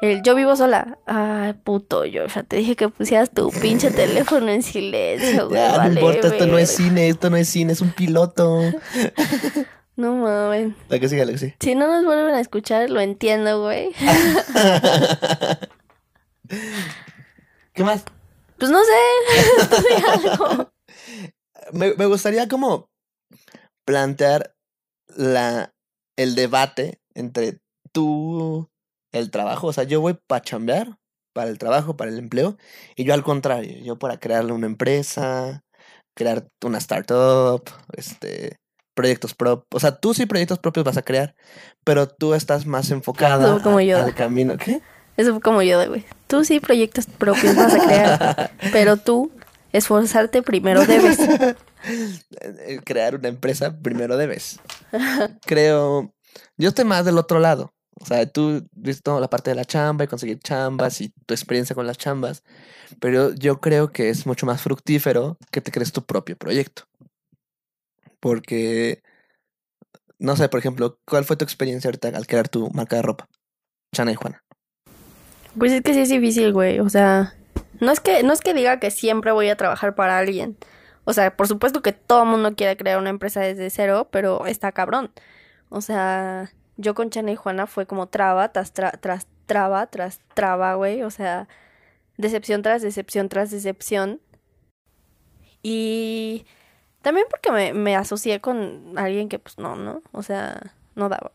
[0.00, 0.98] El, yo vivo sola.
[1.06, 5.60] Ay, puto, yo ya te dije que pusieras tu pinche teléfono en silencio, güey.
[5.60, 8.60] Ya, no vale importa, esto no es cine, esto no es cine, es un piloto.
[9.94, 10.72] No mames.
[10.88, 11.54] La que sigue, sigue.
[11.60, 13.90] Si no nos vuelven a escuchar, lo entiendo, güey.
[17.74, 18.02] ¿Qué más?
[18.56, 20.00] Pues no sé.
[20.08, 20.72] Algo.
[21.72, 22.90] Me, me gustaría como
[23.84, 24.54] plantear
[25.08, 25.74] la,
[26.16, 27.60] el debate entre
[27.92, 28.68] tú,
[29.12, 30.98] el trabajo, o sea, yo voy para chambear,
[31.34, 32.56] para el trabajo, para el empleo,
[32.96, 35.62] y yo al contrario, yo para crearle una empresa,
[36.14, 37.62] crear una startup,
[37.96, 38.56] este,
[38.94, 41.34] proyectos propios, o sea, tú sí proyectos propios vas a crear,
[41.84, 43.98] pero tú estás más enfocada Como- yo.
[44.02, 44.80] al camino, ¿qué?
[45.16, 46.04] Eso fue como yo, de güey.
[46.26, 49.30] Tú sí proyectos propios vas a crear, pero tú
[49.72, 51.18] esforzarte primero debes.
[52.84, 54.58] crear una empresa, primero debes.
[55.46, 56.12] Creo,
[56.56, 57.72] yo estoy más del otro lado.
[58.02, 61.34] O sea, tú viste toda la parte de la chamba y conseguir chambas y tu
[61.34, 62.42] experiencia con las chambas,
[62.98, 66.82] pero yo creo que es mucho más fructífero que te crees tu propio proyecto.
[68.18, 69.02] Porque,
[70.18, 73.28] no sé, por ejemplo, ¿cuál fue tu experiencia ahorita al crear tu marca de ropa?
[73.94, 74.42] Chana y Juana.
[75.56, 76.80] Pues es que sí es difícil, güey.
[76.80, 77.36] O sea,
[77.80, 80.56] no es que, no es que diga que siempre voy a trabajar para alguien.
[81.04, 84.72] O sea, por supuesto que todo mundo quiere crear una empresa desde cero, pero está
[84.72, 85.12] cabrón.
[85.68, 90.74] O sea, yo con Chana y Juana fue como traba tras, tras traba tras traba,
[90.74, 91.02] güey.
[91.02, 91.48] O sea,
[92.16, 94.20] decepción tras decepción tras decepción.
[95.62, 96.46] Y
[97.02, 100.02] también porque me, me asocié con alguien que pues no, ¿no?
[100.12, 101.32] O sea, no daba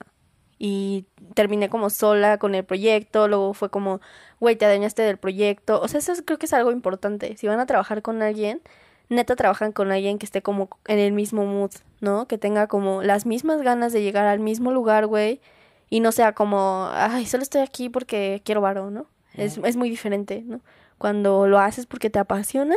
[0.60, 4.02] y terminé como sola con el proyecto, luego fue como,
[4.39, 7.60] güey, te adueñaste del proyecto, o sea, eso creo que es algo importante, si van
[7.60, 8.62] a trabajar con alguien,
[9.09, 12.27] neta trabajan con alguien que esté como en el mismo mood, ¿no?
[12.27, 15.41] Que tenga como las mismas ganas de llegar al mismo lugar, güey,
[15.89, 19.07] y no sea como, ay, solo estoy aquí porque quiero varo, ¿no?
[19.35, 20.61] Es, es muy diferente, ¿no?
[20.97, 22.75] Cuando lo haces porque te apasiona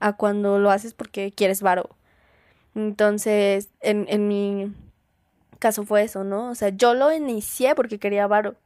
[0.00, 1.90] a cuando lo haces porque quieres varo.
[2.74, 4.74] Entonces, en, en mi
[5.60, 6.50] caso fue eso, ¿no?
[6.50, 8.56] O sea, yo lo inicié porque quería varo.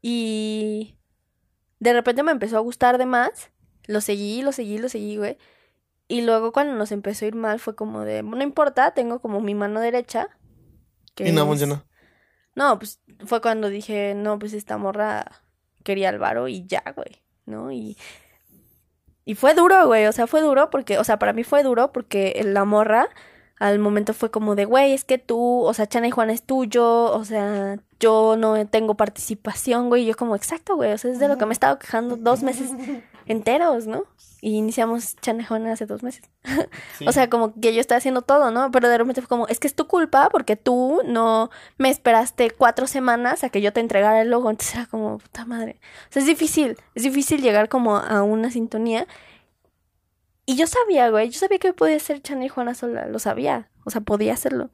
[0.00, 0.94] Y
[1.80, 3.50] de repente me empezó a gustar de más.
[3.86, 5.36] Lo seguí, lo seguí, lo seguí, güey.
[6.08, 9.40] Y luego cuando nos empezó a ir mal fue como de, no importa, tengo como
[9.40, 10.28] mi mano derecha.
[11.18, 11.84] y no funcionó.
[12.54, 15.42] No, pues fue cuando dije, no, pues esta morra
[15.84, 17.70] quería el varo y ya, güey, ¿no?
[17.70, 17.96] Y,
[19.24, 21.92] y fue duro, güey, o sea, fue duro porque, o sea, para mí fue duro
[21.92, 23.08] porque la morra
[23.58, 26.42] al momento fue como de, güey, es que tú, o sea, Chana y Juan es
[26.44, 30.04] tuyo, o sea, yo no tengo participación, güey.
[30.04, 32.16] Y yo como, exacto, güey, o sea, es de lo que me he estado quejando
[32.16, 32.70] dos meses
[33.28, 34.04] enteros, ¿no?
[34.40, 35.16] Y iniciamos
[35.48, 36.22] Juan hace dos meses.
[37.06, 38.70] o sea, como que yo estaba haciendo todo, ¿no?
[38.70, 42.50] Pero de repente fue como, es que es tu culpa porque tú no me esperaste
[42.50, 44.50] cuatro semanas a que yo te entregara el logo.
[44.50, 45.80] Entonces era como, puta madre.
[46.08, 49.06] O sea, es difícil, es difícil llegar como a una sintonía.
[50.46, 53.68] Y yo sabía, güey, yo sabía que podía ser Chana y Juana sola, lo sabía,
[53.84, 54.70] o sea, podía hacerlo.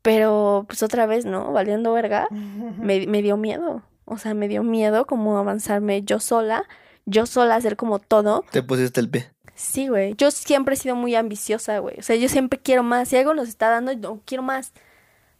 [0.00, 1.52] Pero, pues otra vez, ¿no?
[1.52, 3.82] Valiendo verga, me, me dio miedo.
[4.06, 6.64] O sea, me dio miedo como avanzarme yo sola,
[7.10, 8.44] yo sola hacer como todo.
[8.50, 9.30] Te pusiste el pie.
[9.54, 10.14] Sí, güey.
[10.16, 11.96] Yo siempre he sido muy ambiciosa, güey.
[11.98, 13.08] O sea, yo siempre quiero más.
[13.08, 14.72] Si algo nos está dando, no quiero más.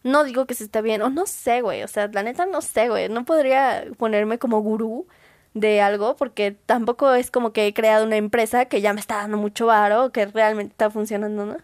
[0.02, 1.82] No digo que se está bien, o no sé, güey.
[1.82, 3.08] O sea, la neta no sé, güey.
[3.08, 5.06] No podría ponerme como gurú
[5.54, 9.16] de algo, porque tampoco es como que he creado una empresa que ya me está
[9.16, 11.56] dando mucho varo, que realmente está funcionando, ¿no?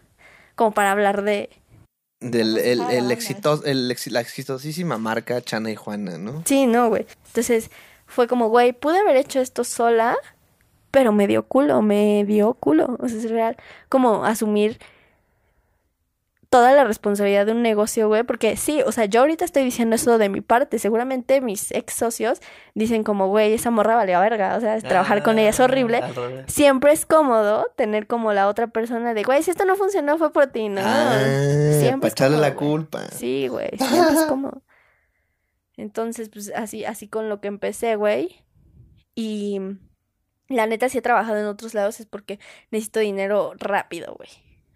[0.55, 1.49] Como para hablar de...
[2.19, 6.41] Del el, el exitoso, el, la exitosísima marca Chana y Juana, ¿no?
[6.45, 7.05] Sí, no, güey.
[7.27, 7.69] Entonces
[8.07, 10.17] fue como, güey, pude haber hecho esto sola,
[10.89, 12.97] pero me dio culo, me dio culo.
[12.99, 13.57] O sea, es real.
[13.89, 14.79] Como asumir
[16.49, 19.95] toda la responsabilidad de un negocio, güey, porque sí, o sea, yo ahorita estoy diciendo
[19.95, 22.39] eso de mi parte, seguramente mis ex socios
[22.73, 26.01] dicen como, güey, esa morra valió verga, o sea, trabajar con ella es horrible.
[26.47, 30.31] Siempre es cómodo tener como la otra persona de, güey, si esto no funcionó fue
[30.31, 30.81] por ti, ¿no?
[30.83, 31.19] Ah,
[31.79, 32.09] siempre.
[32.09, 33.01] echarle la culpa.
[33.11, 34.61] Sí, güey, siempre es cómodo.
[35.77, 38.43] Entonces, pues así, así con lo que empecé, güey.
[39.15, 39.59] Y
[40.49, 42.39] la neta, si he trabajado en otros lados es porque
[42.71, 44.29] necesito dinero rápido, güey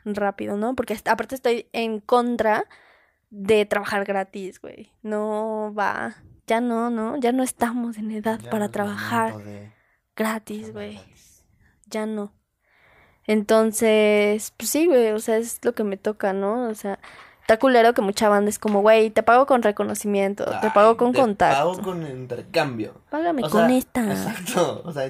[0.06, 0.76] rápido, ¿no?
[0.76, 2.66] Porque aparte estoy en contra
[3.30, 4.92] de trabajar gratis, güey.
[5.02, 6.16] No va.
[6.48, 7.18] Ya no, ¿no?
[7.18, 9.36] Ya no estamos en edad para trabajar
[10.16, 11.00] gratis, güey.
[11.88, 12.34] Ya no.
[13.26, 16.68] Entonces, pues sí, güey, o sea, es lo que me toca, ¿no?
[16.68, 17.00] O sea,
[17.42, 21.12] está culero que mucha banda es como, güey, te pago con reconocimiento, te pago con
[21.12, 21.72] te contacto.
[21.72, 22.94] pago con intercambio.
[23.10, 24.04] Págame con esta.
[24.12, 24.82] Exacto.
[24.86, 25.06] O sea,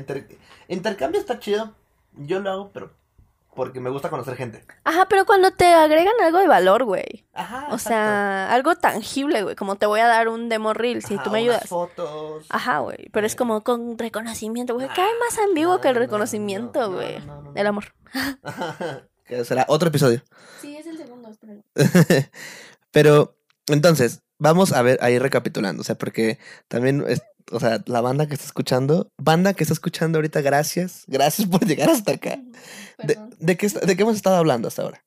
[0.68, 1.74] intercambio está chido.
[2.14, 2.92] Yo lo hago, pero
[3.56, 4.64] porque me gusta conocer gente.
[4.86, 7.26] Ajá, pero cuando te agregan algo de valor, güey.
[7.34, 7.68] Ajá.
[7.72, 9.56] O sea, algo tangible, güey.
[9.56, 11.68] Como te voy a dar un demo reel si tú me ayudas.
[11.68, 12.46] fotos.
[12.50, 13.10] Ajá, güey.
[13.12, 14.88] Pero es como con reconocimiento, güey.
[14.90, 17.20] ¿Qué hay más ambiguo que el reconocimiento, güey?
[17.56, 17.94] el amor.
[19.26, 20.22] que será otro episodio.
[20.62, 20.81] Sí,
[22.92, 23.36] pero,
[23.68, 25.82] entonces, vamos a ver, ahí recapitulando.
[25.82, 27.04] O sea, porque también
[27.52, 31.66] o sea, la banda que está escuchando, banda que está escuchando ahorita, gracias, gracias por
[31.66, 32.40] llegar hasta acá.
[33.04, 35.04] De, de, qué, ¿De qué hemos estado hablando hasta ahora?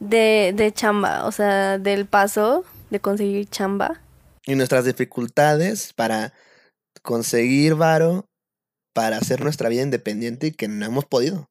[0.00, 4.00] De, de chamba, o sea, del paso de conseguir chamba.
[4.46, 6.32] Y nuestras dificultades para
[7.02, 8.26] conseguir varo,
[8.94, 11.46] para hacer nuestra vida independiente y que no hemos podido.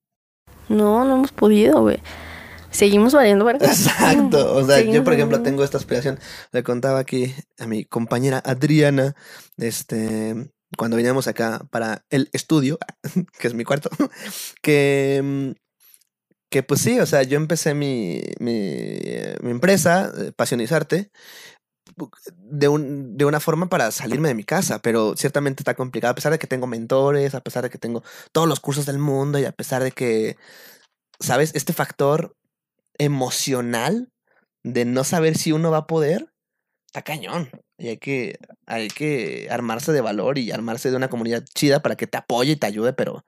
[0.70, 2.00] No, no hemos podido, güey
[2.72, 3.70] seguimos valiendo ¿verdad?
[3.70, 4.56] Exacto.
[4.56, 6.20] O sea, yo, por ejemplo, tengo esta aspiración.
[6.52, 9.16] Le contaba aquí a mi compañera Adriana,
[9.58, 10.36] este,
[10.78, 12.78] cuando veníamos acá para el estudio,
[13.40, 13.90] que es mi cuarto,
[14.62, 15.56] que,
[16.50, 19.00] que pues sí, o sea, yo empecé mi, mi,
[19.42, 21.12] mi empresa, eh, Pasionizarte,
[22.36, 26.16] de, un, de una forma para salirme de mi casa, pero ciertamente está complicado, a
[26.16, 29.40] pesar de que tengo mentores, a pesar de que tengo todos los cursos del mundo
[29.40, 30.38] y a pesar de que,
[31.20, 31.52] ¿sabes?
[31.56, 32.36] Este factor
[32.98, 34.12] emocional
[34.64, 36.32] de no saber si uno va a poder,
[36.88, 37.50] está cañón.
[37.78, 41.96] Y hay que, hay que armarse de valor y armarse de una comunidad chida para
[41.96, 43.24] que te apoye y te ayude, pero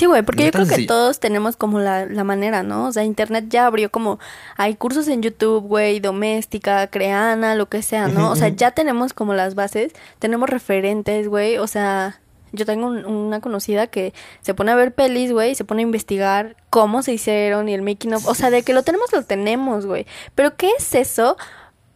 [0.00, 2.86] Sí, güey, porque yo creo que todos tenemos como la, la, manera, ¿no?
[2.86, 4.18] O sea, Internet ya abrió como,
[4.56, 8.30] hay cursos en YouTube, güey, doméstica, creana, lo que sea, ¿no?
[8.30, 12.18] O sea, ya tenemos como las bases, tenemos referentes, güey, o sea,
[12.52, 15.84] yo tengo una conocida que se pone a ver pelis, güey, y se pone a
[15.84, 19.22] investigar cómo se hicieron y el making of, o sea, de que lo tenemos, lo
[19.22, 20.06] tenemos, güey.
[20.34, 21.36] Pero ¿qué es eso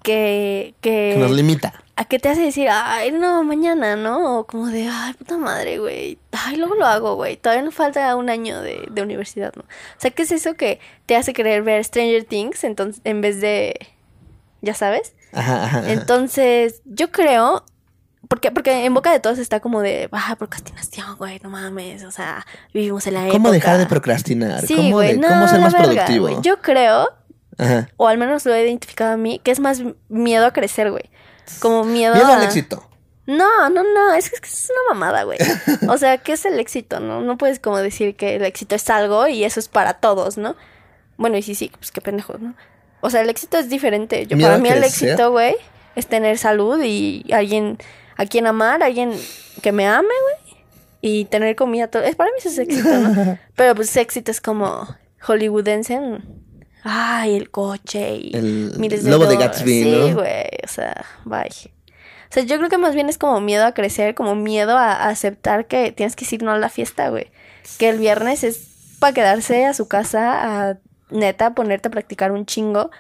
[0.03, 0.75] que...
[0.81, 4.41] Que, que nos limita a qué te hace decir, ay, no, mañana, ¿no?
[4.41, 6.19] O como de, ay, puta madre, güey.
[6.33, 7.37] Ay, luego lo hago, güey.
[7.37, 9.63] Todavía nos falta un año de, de, universidad, ¿no?
[9.63, 13.41] O sea, ¿qué es eso que te hace querer ver Stranger Things entonces, en vez
[13.41, 13.75] de,
[14.61, 15.15] ya sabes?
[15.33, 17.65] Ajá, ajá, Entonces, yo creo,
[18.35, 22.11] porque, porque en boca de todos está como de, ah, procrastinación, güey, no mames, o
[22.11, 23.33] sea, vivimos en la época.
[23.35, 24.67] ¿Cómo dejar de procrastinar?
[24.67, 26.43] Sí, ¿Cómo, de, ¿Cómo ser más productivo?
[26.43, 27.11] Yo creo,
[27.59, 27.89] Ajá.
[27.97, 31.05] o al menos lo he identificado a mí, que es más miedo a crecer, güey.
[31.61, 32.85] Como miedo, miedo al éxito.
[33.27, 35.39] No, no, no, es que es una mamada, güey.
[35.89, 37.21] O sea, ¿qué es el éxito, no?
[37.21, 40.57] No puedes como decir que el éxito es algo y eso es para todos, ¿no?
[41.19, 42.55] Bueno, y sí, sí, pues qué pendejos, ¿no?
[43.01, 44.27] O sea, el éxito es diferente.
[44.27, 45.55] Yo, para mí el éxito, güey,
[45.95, 47.79] es tener salud y alguien
[48.17, 49.13] a quien amar, alguien
[49.63, 50.55] que me ame, güey.
[51.01, 52.03] Y tener comida todo.
[52.03, 53.39] Es, para mí eso es éxito, ¿no?
[53.57, 54.89] Pero pues éxito es como
[55.21, 56.01] hollywoodense.
[56.83, 61.49] Ay, el coche y el miles de lobo de Gatsby, Sí, güey, o sea, bye.
[61.49, 65.09] O sea, yo creo que más bien es como miedo a crecer, como miedo a,
[65.09, 67.31] aceptar que tienes que ir no a la fiesta, güey.
[67.79, 70.79] Que el viernes es para quedarse a su casa a
[71.11, 72.91] neta ponerte a practicar un chingo.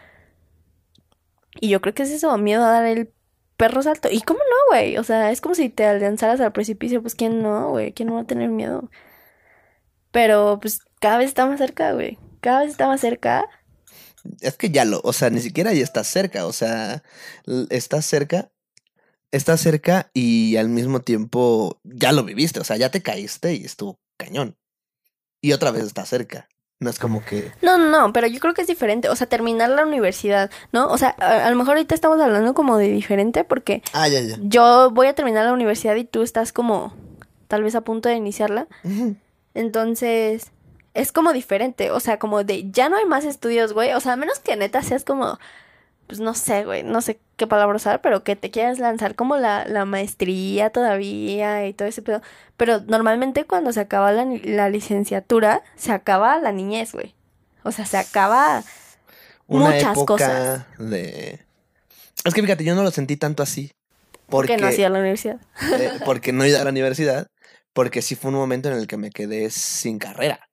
[1.60, 3.10] Y yo creo que es eso, miedo a dar el
[3.56, 4.08] perro salto.
[4.10, 4.96] ¿Y cómo no, güey?
[4.98, 8.14] O sea, es como si te lanzaras al precipicio, pues quién no, güey, quién no
[8.16, 8.90] va a tener miedo.
[10.12, 12.18] Pero pues cada vez está más cerca, güey.
[12.40, 13.48] Cada vez está más cerca
[14.40, 17.02] es que ya lo, o sea, ni siquiera ya estás cerca, o sea,
[17.70, 18.50] estás cerca,
[19.30, 23.64] estás cerca y al mismo tiempo ya lo viviste, o sea, ya te caíste y
[23.64, 24.56] estuvo cañón.
[25.40, 26.48] Y otra vez estás cerca.
[26.80, 27.52] No es como que...
[27.62, 29.08] No, no, no, pero yo creo que es diferente.
[29.08, 30.88] O sea, terminar la universidad, ¿no?
[30.88, 33.82] O sea, a, lo mejor ahorita estamos hablando como de diferente porque...
[33.92, 34.36] Ah, ya, ya.
[34.40, 36.92] Yo voy a terminar la universidad y tú estás como
[37.48, 38.66] tal vez a punto de iniciarla.
[39.54, 40.50] Entonces,
[40.94, 44.14] es como diferente, o sea, como de ya no hay más estudios, güey, o sea,
[44.14, 45.38] a menos que neta seas como,
[46.06, 49.36] pues no sé, güey, no sé qué palabra usar, pero que te quieras lanzar como
[49.36, 52.20] la, la maestría todavía y todo ese pedo.
[52.56, 57.14] Pero normalmente cuando se acaba la, la licenciatura, se acaba la niñez, güey.
[57.62, 58.62] O sea, se acaba
[59.46, 60.66] muchas cosas.
[60.78, 61.40] De...
[62.24, 63.72] Es que fíjate, yo no lo sentí tanto así.
[64.26, 65.40] Porque, no hacía la universidad.
[65.78, 67.26] Eh, porque no iba a la universidad.
[67.72, 70.48] Porque sí fue un momento en el que me quedé sin carrera.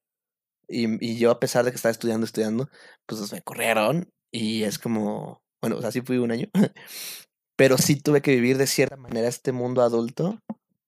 [0.68, 2.70] Y, y, yo, a pesar de que estaba estudiando, estudiando,
[3.06, 6.48] pues me corrieron y es como, bueno, o sea, sí fui un año,
[7.56, 10.40] pero sí tuve que vivir de cierta manera este mundo adulto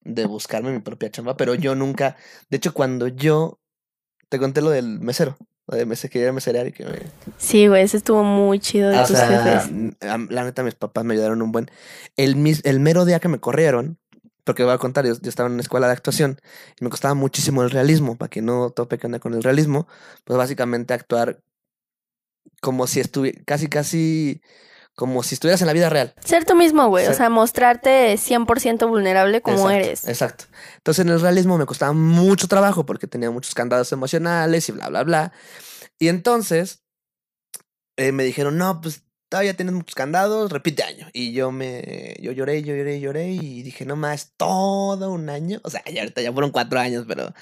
[0.02, 2.18] de buscarme mi propia chamba, pero yo nunca,
[2.50, 3.60] de hecho, cuando yo
[4.30, 7.00] te conté lo del mesero, lo de mesero, que era meserear y que me...
[7.38, 9.72] Sí, güey, eso estuvo muy chido de tus jefes.
[10.02, 11.72] La neta, mis papás me ayudaron un buen...
[12.18, 13.98] El, el mero día que me corrieron,
[14.44, 16.40] porque voy a contar, yo, estaba en una escuela de actuación
[16.80, 19.88] y me costaba muchísimo el realismo, para que no tope que anda con el realismo,
[20.26, 21.40] pues básicamente actuar
[22.64, 24.42] como si estuviera, casi, casi,
[24.96, 26.16] como si estuvieras en la vida real.
[26.24, 30.08] Ser tú mismo, güey, o sea, mostrarte 100% vulnerable como eres.
[30.08, 30.46] Exacto.
[30.78, 34.88] Entonces en el realismo me costaba mucho trabajo porque tenía muchos candados emocionales y bla,
[34.88, 35.34] bla, bla.
[36.00, 36.86] Y entonces
[37.98, 41.10] eh, me dijeron, no, pues todavía tienes muchos candados, repite año.
[41.12, 45.60] Y yo me, yo lloré, yo lloré, lloré y dije, no más, todo un año.
[45.66, 47.34] O sea, ya ahorita ya fueron cuatro años, pero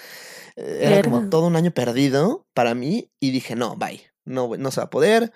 [0.56, 3.12] eh, era como todo un año perdido para mí.
[3.20, 5.32] Y dije, no, bye, no, no se va a poder.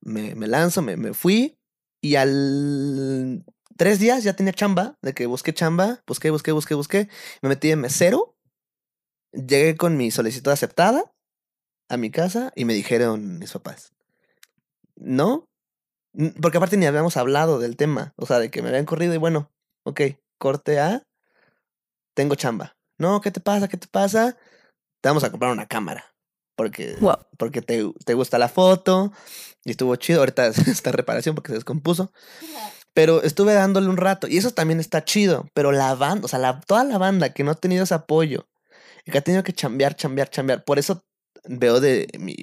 [0.00, 1.58] Me, me lanzo, me, me fui.
[2.02, 3.44] Y al
[3.76, 7.08] tres días ya tenía chamba, de que busqué chamba, busqué, busqué, busqué, busqué.
[7.42, 8.36] Me metí en mesero.
[9.32, 11.12] Llegué con mi solicitud aceptada
[11.88, 13.92] a mi casa y me dijeron mis papás,
[14.96, 15.46] no,
[16.42, 18.12] porque aparte ni habíamos hablado del tema.
[18.16, 19.50] O sea, de que me habían corrido y bueno,
[19.84, 20.00] ok,
[20.38, 21.02] corte A,
[22.14, 22.76] tengo chamba.
[22.98, 23.68] No, ¿qué te pasa?
[23.68, 24.36] ¿Qué te pasa?
[25.00, 26.04] Te vamos a comprar una cámara.
[26.60, 26.94] Porque,
[27.38, 29.14] porque te, te, gusta la foto
[29.64, 30.20] y estuvo chido.
[30.20, 32.12] Ahorita esta reparación porque se descompuso.
[32.92, 35.48] Pero estuve dándole un rato y eso también está chido.
[35.54, 38.46] Pero la banda, o sea, la, toda la banda que no ha tenido ese apoyo
[39.06, 40.62] y que ha tenido que chambear, chambear, chambear.
[40.62, 41.02] Por eso
[41.44, 42.36] veo de mi.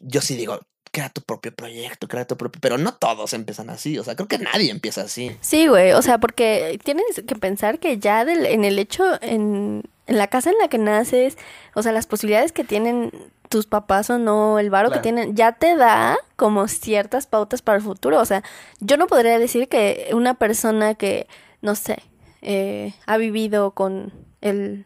[0.00, 0.60] Yo sí digo,
[0.92, 2.60] crea tu propio proyecto, crea tu propio...
[2.60, 5.36] Pero no todos empiezan así, o sea, creo que nadie empieza así.
[5.40, 9.82] Sí, güey, o sea, porque tienes que pensar que ya del, en el hecho, en,
[10.06, 11.36] en la casa en la que naces,
[11.74, 13.10] o sea, las posibilidades que tienen
[13.48, 15.02] tus papás o no, el varo que Claro.
[15.02, 18.20] tienen, ya te da como ciertas pautas para el futuro.
[18.20, 18.42] O sea,
[18.80, 21.26] yo no podría decir que una persona que,
[21.62, 22.02] no sé,
[22.42, 24.84] eh, ha vivido con el,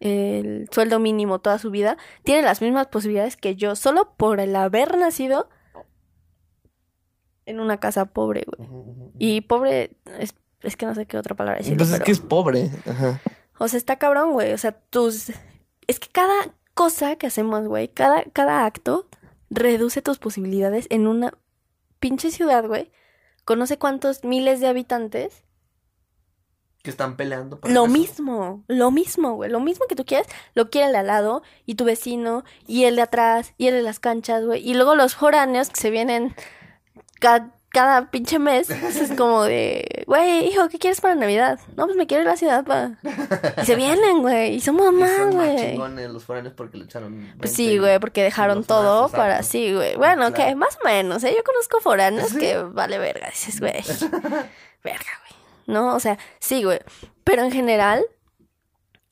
[0.00, 4.54] el sueldo mínimo toda su vida, tiene las mismas posibilidades que yo, solo por el
[4.56, 5.48] haber nacido
[7.46, 8.68] en una casa pobre, güey.
[9.18, 11.72] Y pobre, es, es que no sé qué otra palabra decir.
[11.72, 12.70] Entonces es que es pobre.
[12.88, 13.20] Ajá.
[13.62, 14.52] O sea, está cabrón, güey.
[14.52, 15.30] O sea, tus...
[15.86, 19.06] Es que cada cosa que hacemos, güey, cada, cada acto
[19.50, 21.34] reduce tus posibilidades en una
[21.98, 22.90] pinche ciudad, güey.
[23.44, 25.44] Con no sé cuántos miles de habitantes.
[26.82, 27.60] Que están peleando.
[27.60, 27.92] por Lo eso.
[27.92, 29.50] mismo, lo mismo, güey.
[29.50, 32.84] Lo mismo que tú quieres, lo quiere el de al lado, y tu vecino, y
[32.84, 34.66] el de atrás, y el de las canchas, güey.
[34.66, 36.34] Y luego los foráneos que se vienen
[37.20, 38.68] ca- cada pinche mes.
[39.00, 41.58] Es como de, güey, hijo, ¿qué quieres para Navidad?
[41.76, 42.92] No, pues me quiero ir a la ciudad, pa.
[43.62, 44.54] Y se vienen, güey.
[44.56, 45.56] Y somos más, güey.
[45.72, 47.18] chingones los foráneos porque le echaron.
[47.38, 49.96] Pues 20 sí, güey, porque dejaron todo más, para sí, güey.
[49.96, 50.56] Bueno, que Claro.
[50.56, 51.32] más o menos, ¿eh?
[51.36, 53.72] Yo conozco foráneos que vale verga, dices, güey.
[54.84, 55.40] verga, güey.
[55.66, 55.94] ¿No?
[55.94, 56.80] O sea, sí, güey.
[57.24, 58.04] Pero en general,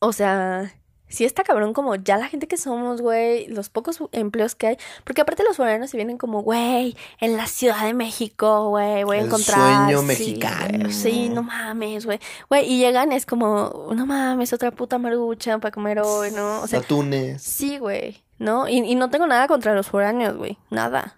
[0.01, 0.73] o sea,
[1.09, 4.77] sí está cabrón como ya la gente que somos, güey, los pocos empleos que hay.
[5.05, 9.17] Porque aparte los foráneos se vienen como, güey, en la Ciudad de México, güey, voy
[9.17, 9.87] a El encontrar.
[9.87, 10.91] sueño sí, mexicano.
[10.91, 12.21] Sí, no mames, güey.
[12.49, 16.61] Güey, y llegan, es como, no mames, otra puta marucha para comer hoy, ¿no?
[16.61, 17.43] O sea, Atunes.
[17.43, 18.69] Sí, güey, ¿no?
[18.69, 21.17] Y, y no tengo nada contra los foráneos, güey, nada.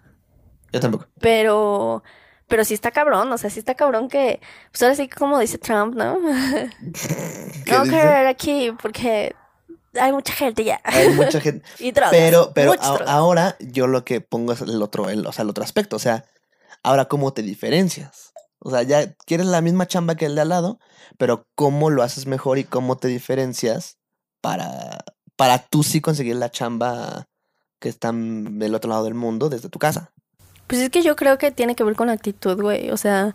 [0.71, 1.07] Yo tampoco.
[1.19, 2.01] Pero,
[2.47, 4.39] pero sí está cabrón, o sea, sí está cabrón que,
[4.71, 6.17] pues ahora sí como dice Trump, ¿no?
[7.65, 7.95] ¿Qué no dice?
[7.95, 9.35] querer aquí porque
[9.99, 10.79] hay mucha gente ya.
[10.83, 11.65] Hay mucha gente.
[11.79, 12.11] y drogas.
[12.11, 15.49] Pero, pero a- ahora yo lo que pongo es el otro, el, o sea, el
[15.49, 15.95] otro aspecto.
[15.95, 16.25] O sea,
[16.83, 18.33] ahora cómo te diferencias.
[18.59, 20.79] O sea, ya quieres la misma chamba que el de al lado,
[21.17, 23.97] pero cómo lo haces mejor y cómo te diferencias
[24.39, 25.03] para,
[25.35, 27.27] para tú sí conseguir la chamba
[27.79, 30.11] que está del otro lado del mundo desde tu casa.
[30.67, 32.91] Pues es que yo creo que tiene que ver con la actitud, güey.
[32.91, 33.33] O sea,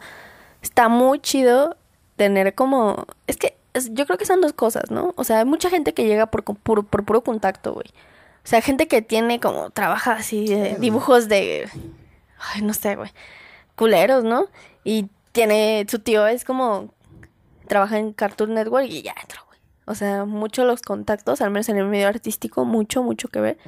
[0.62, 1.76] está muy chido
[2.14, 3.06] tener como...
[3.26, 5.12] Es que es- yo creo que son dos cosas, ¿no?
[5.16, 7.86] O sea, hay mucha gente que llega por, por puro contacto, güey.
[8.44, 9.70] O sea, gente que tiene como...
[9.70, 11.68] Trabaja así de dibujos de...
[12.54, 13.10] Ay, no sé, güey.
[13.74, 14.46] Culeros, ¿no?
[14.84, 15.84] Y tiene...
[15.88, 16.92] Su tío es como...
[17.66, 19.58] Trabaja en Cartoon Network y ya entró, güey.
[19.86, 23.58] O sea, mucho los contactos, al menos en el medio artístico, mucho, mucho que ver.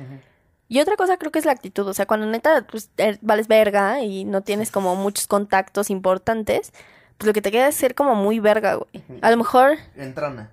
[0.68, 3.48] Y otra cosa creo que es la actitud, o sea, cuando neta pues, er- vales
[3.48, 6.72] verga y no tienes como muchos contactos importantes,
[7.18, 9.04] pues lo que te queda es ser como muy verga, güey.
[9.22, 10.50] A lo mejor, Entrona.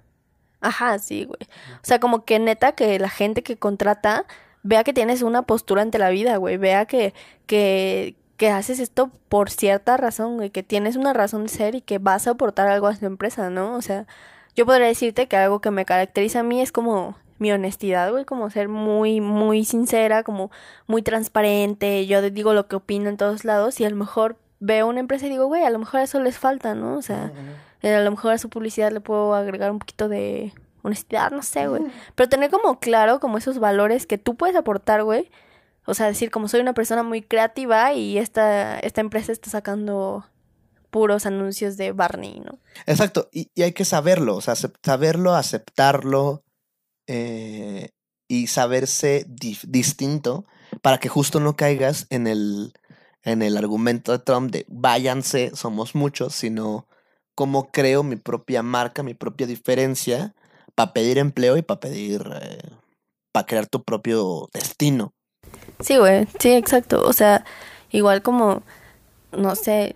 [0.62, 1.40] ajá, sí, güey.
[1.76, 4.26] O sea, como que neta que la gente que contrata
[4.64, 6.58] vea que tienes una postura ante la vida, güey.
[6.58, 7.14] Vea que,
[7.46, 10.50] que, que haces esto por cierta razón, güey.
[10.50, 13.50] Que tienes una razón de ser y que vas a aportar algo a su empresa,
[13.52, 13.76] ¿no?
[13.76, 14.08] O sea,
[14.56, 18.26] yo podría decirte que algo que me caracteriza a mí es como mi honestidad, güey,
[18.26, 20.50] como ser muy, muy sincera, como
[20.88, 24.88] muy transparente, yo digo lo que opino en todos lados y a lo mejor veo
[24.88, 26.98] una empresa y digo, güey, a lo mejor eso les falta, ¿no?
[26.98, 27.32] O sea,
[27.82, 31.44] eh, a lo mejor a su publicidad le puedo agregar un poquito de honestidad, no
[31.44, 31.84] sé, güey.
[32.16, 35.30] Pero tener como claro como esos valores que tú puedes aportar, güey.
[35.86, 40.26] O sea, decir como soy una persona muy creativa y esta, esta empresa está sacando
[40.90, 42.58] puros anuncios de Barney, ¿no?
[42.88, 46.44] Exacto, y, y hay que saberlo, o sea, saberlo, aceptarlo
[47.06, 47.90] eh,
[48.28, 50.46] y saberse distinto
[50.82, 52.74] para que justo no caigas en el,
[53.26, 56.88] en el argumento de Trump de váyanse, somos muchos, sino
[57.34, 60.34] cómo creo mi propia marca, mi propia diferencia
[60.76, 62.24] para pedir empleo y para pedir,
[63.32, 65.14] para crear tu propio destino.
[65.80, 67.04] Sí, güey, sí, exacto.
[67.06, 67.44] O sea,
[67.92, 68.64] igual como,
[69.32, 69.96] no sé,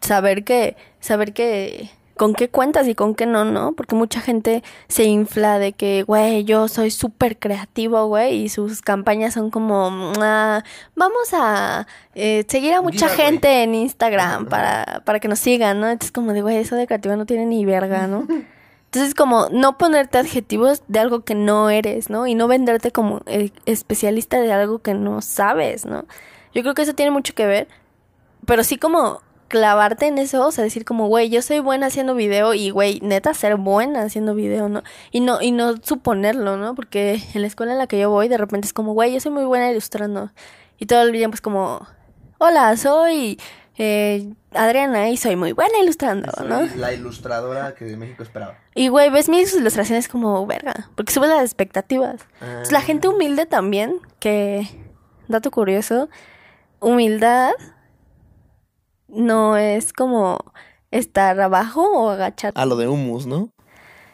[0.00, 3.72] saber que, saber que, con qué cuentas y con qué no, ¿no?
[3.72, 8.80] Porque mucha gente se infla de que, güey, yo soy súper creativo, güey, y sus
[8.82, 10.62] campañas son como, "Ah,
[10.94, 15.88] vamos a eh, seguir a mucha gente en Instagram para, para que nos sigan, ¿no?
[15.88, 18.26] Entonces como de, güey, eso de creativa no tiene ni verga, ¿no?
[18.86, 22.26] Entonces, como no ponerte adjetivos de algo que no eres, ¿no?
[22.26, 23.20] Y no venderte como
[23.66, 26.06] especialista de algo que no sabes, ¿no?
[26.54, 27.68] Yo creo que eso tiene mucho que ver,
[28.46, 32.14] pero sí como clavarte en eso, o sea, decir como, güey, yo soy buena haciendo
[32.14, 34.82] video y, güey, neta, ser buena haciendo video, ¿no?
[35.10, 36.74] Y no, y no suponerlo, ¿no?
[36.74, 39.20] Porque en la escuela en la que yo voy, de repente es como, güey, yo
[39.20, 40.30] soy muy buena ilustrando.
[40.78, 41.86] Y todo el día, pues, como,
[42.38, 43.38] hola, soy
[43.78, 46.62] eh, Adriana y soy muy buena ilustrando, ¿no?
[46.76, 48.58] La ilustradora que de México esperaba.
[48.74, 52.22] Y, güey, ves mis ilustraciones como verga, porque sube las expectativas.
[52.70, 54.66] La gente humilde también, que,
[55.28, 56.08] dato curioso,
[56.80, 57.52] humildad
[59.08, 60.38] no es como
[60.90, 62.52] estar abajo o agachado.
[62.56, 63.52] A lo de humus, ¿no?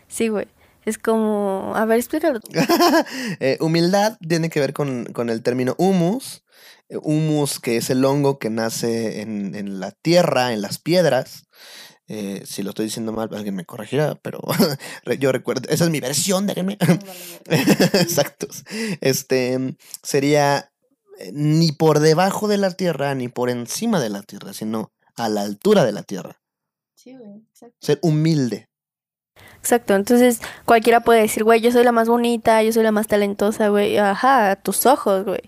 [0.08, 0.46] Sí, güey.
[0.84, 2.40] Es como, a ver, explícalo.
[3.40, 6.42] Eh, humildad tiene que ver con, con el término humus.
[6.88, 11.46] Eh, Humus, que es el hongo que nace en, en la tierra, en las piedras.
[12.08, 14.40] Eh, si lo estoy diciendo mal, alguien me corregirá, pero
[15.18, 16.76] yo recuerdo, esa es mi versión, déjenme.
[17.46, 18.64] Exactos.
[19.00, 20.71] Este sería
[21.32, 25.42] ni por debajo de la tierra, ni por encima de la tierra, sino a la
[25.42, 26.40] altura de la tierra.
[26.94, 27.76] Sí, güey, exacto.
[27.80, 28.68] Ser humilde.
[29.58, 33.06] Exacto, entonces cualquiera puede decir, güey, yo soy la más bonita, yo soy la más
[33.06, 33.96] talentosa, güey.
[33.98, 35.42] Ajá, a tus ojos, güey.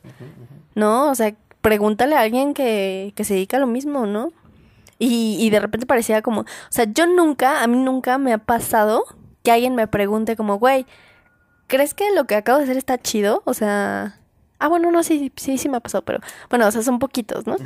[0.75, 1.11] ¿No?
[1.11, 4.33] O sea, pregúntale a alguien que, que se dedica a lo mismo, ¿no?
[4.99, 8.39] Y, y de repente parecía como, o sea, yo nunca, a mí nunca me ha
[8.39, 9.05] pasado
[9.43, 10.87] que alguien me pregunte como, güey,
[11.66, 13.43] ¿crees que lo que acabo de hacer está chido?
[13.45, 14.20] O sea,
[14.59, 17.47] ah, bueno, no, sí, sí, sí me ha pasado, pero bueno, o sea, son poquitos,
[17.47, 17.57] ¿no?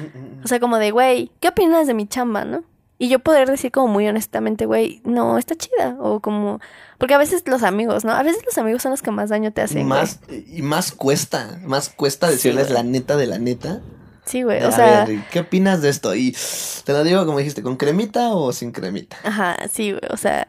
[0.45, 2.65] O sea, como de, güey, ¿qué opinas de mi chamba, no?
[3.01, 5.97] Y yo poder decir como muy honestamente, güey, no, está chida.
[6.01, 6.61] O como,
[6.99, 8.11] porque a veces los amigos, ¿no?
[8.11, 9.87] A veces los amigos son los que más daño te hacen.
[9.87, 10.01] güey.
[10.01, 13.81] más, y más cuesta, más cuesta decirles la neta de la neta.
[14.25, 16.15] Sí, güey, o a sea, ver, ¿qué opinas de esto?
[16.15, 16.37] Y
[16.85, 19.17] te lo digo como dijiste, ¿con cremita o sin cremita?
[19.25, 20.49] ajá, sí, güey, o sea,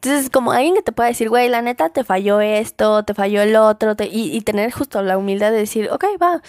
[0.00, 3.42] entonces como alguien que te pueda decir, güey, la neta te falló esto, te falló
[3.42, 6.40] el otro, te- y, y tener justo la humildad de decir, ok, va,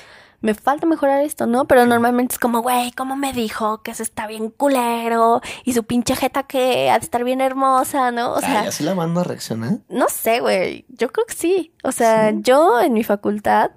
[0.41, 1.65] me falta mejorar esto, ¿no?
[1.65, 5.41] Pero normalmente es como, güey, ¿cómo me dijo que eso está bien culero?
[5.65, 8.33] Y su pinche jeta que ha de estar bien hermosa, ¿no?
[8.33, 9.79] O sea, Ay, así la banda reacciona.
[9.89, 10.85] No sé, güey.
[10.87, 11.73] Yo creo que sí.
[11.83, 12.37] O sea, ¿Sí?
[12.41, 13.71] yo en mi facultad,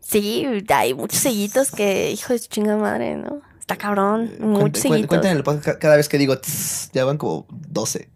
[0.00, 3.42] sí, hay muchos sellitos que, hijo de su chinga madre, ¿no?
[3.60, 4.30] Está cabrón.
[4.38, 5.24] Eh, Muchos sellitos.
[5.24, 8.08] El podcast cada vez que digo, "Tss", ya van como 12.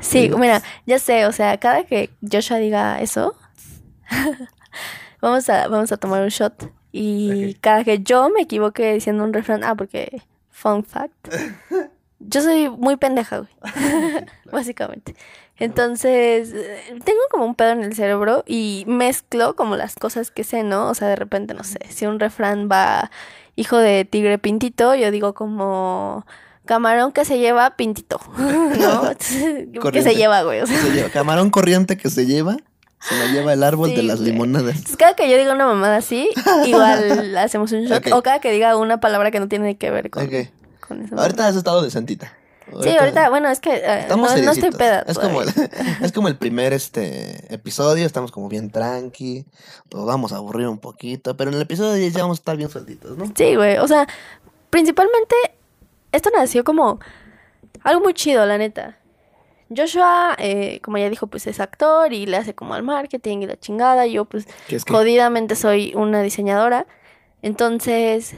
[0.00, 3.34] Sí, mira, ya sé, o sea, cada que Joshua diga eso,
[5.20, 6.70] vamos a, vamos a tomar un shot.
[6.92, 11.34] Y cada que yo me equivoque diciendo un refrán, ah, porque, fun fact,
[12.20, 13.50] yo soy muy pendeja, güey.
[14.52, 15.14] Básicamente.
[15.58, 20.44] Entonces, eh, tengo como un pedo en el cerebro y mezclo como las cosas que
[20.44, 20.88] sé, ¿no?
[20.88, 23.10] O sea, de repente, no sé, si un refrán va
[23.56, 26.26] hijo de tigre pintito, yo digo como
[26.66, 29.10] camarón que se lleva pintito, ¿no?
[29.90, 30.60] que se lleva, güey.
[30.60, 30.80] o sea.
[30.80, 32.56] Se lleva- camarón corriente que se lleva,
[33.00, 34.76] se la lleva el árbol de las limonadas.
[34.76, 36.28] Entonces, cada que yo diga una mamada así,
[36.66, 38.12] igual hacemos un shot.
[38.12, 41.18] O cada que diga una palabra que no tiene que ver con, eso.
[41.18, 42.32] Ahorita has estado decentita.
[42.82, 45.04] Sí, ahorita, bueno, es que eh, no, estoy peda.
[45.06, 45.48] Es como, el,
[46.02, 49.46] es como el primer este episodio, estamos como bien tranqui,
[49.92, 52.56] nos vamos a aburrir un poquito, pero en el episodio 10 ya vamos a estar
[52.56, 53.32] bien sueltitos, ¿no?
[53.36, 53.78] Sí, güey.
[53.78, 54.08] O sea,
[54.70, 55.36] principalmente
[56.16, 56.98] esto nació como
[57.82, 58.98] algo muy chido, la neta.
[59.74, 63.46] Joshua, eh, como ya dijo, pues es actor y le hace como al marketing y
[63.46, 64.06] la chingada.
[64.06, 66.86] Yo, pues, Que es que jodidamente soy una diseñadora.
[67.42, 68.36] Entonces,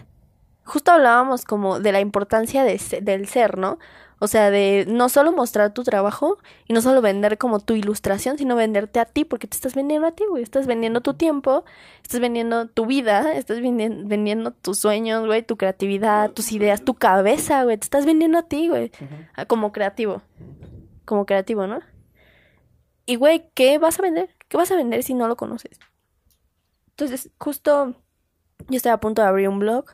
[0.65, 3.79] justo hablábamos como de la importancia de del ser, ¿no?
[4.21, 8.37] O sea, de no solo mostrar tu trabajo y no solo vender como tu ilustración,
[8.37, 10.43] sino venderte a ti, porque te estás vendiendo a ti, güey.
[10.43, 11.65] Estás vendiendo tu tiempo,
[12.03, 16.95] estás vendiendo tu vida, estás vendi- vendiendo tus sueños, güey, tu creatividad, tus ideas, tu
[16.95, 17.77] cabeza, güey.
[17.79, 18.91] Te estás vendiendo a ti, güey.
[19.37, 20.21] Ah, Como creativo.
[21.05, 21.81] Como creativo, ¿no?
[23.07, 24.31] Y, güey, ¿qué vas a vender?
[24.49, 25.79] ¿Qué vas a vender si no lo conoces?
[26.91, 27.95] Entonces, justo
[28.69, 29.85] yo estaba a punto de abrir un blog.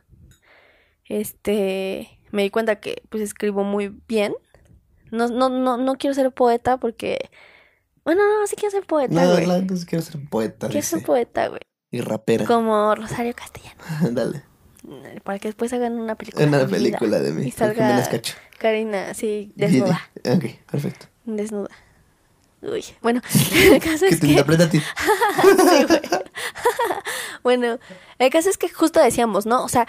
[1.07, 4.35] Este, me di cuenta que pues escribo muy bien.
[5.11, 7.31] No, no, no, no quiero ser poeta porque.
[8.05, 9.51] Bueno, no, sí quiero ser poeta, No, güey.
[9.59, 11.61] entonces quiero ser poeta, quiero dice, ser poeta, güey.
[11.91, 12.45] y rapera.
[12.45, 13.81] Como Rosario Castellano.
[14.11, 14.43] Dale,
[15.23, 16.47] Para que después hagan una película.
[16.47, 17.47] una de película de mí.
[17.47, 18.35] Y salga Jiménez Cacho.
[18.59, 20.01] Karina, sí, desnuda.
[20.25, 21.07] Ok, perfecto.
[21.25, 21.71] Desnuda.
[22.63, 23.21] Uy, bueno,
[23.73, 24.45] el caso Que es te que.
[25.45, 26.09] Sí,
[27.43, 27.79] bueno,
[28.19, 29.63] el caso es que justo decíamos, ¿no?
[29.65, 29.87] O sea,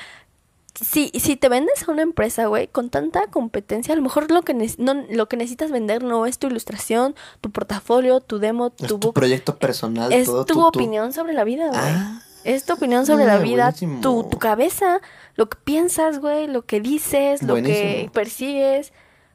[0.79, 4.41] si, si te vendes a una empresa, güey, con tanta competencia, a lo mejor lo
[4.43, 8.75] que, no, lo que necesitas vender no es tu ilustración, tu portafolio, tu demo, Es
[8.75, 9.13] tu tu book.
[9.15, 11.79] proyecto personal, Es todo tu opinión sobre la vida, güey.
[11.81, 14.99] Ah, Es tu opinión sobre Ah, la vida, tu, tu cabeza,
[15.35, 18.91] lo que piensas, güey, lo que dices, lo que persigues,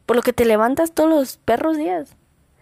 [0.07, 2.11] por lo que te levantas todos los perros días.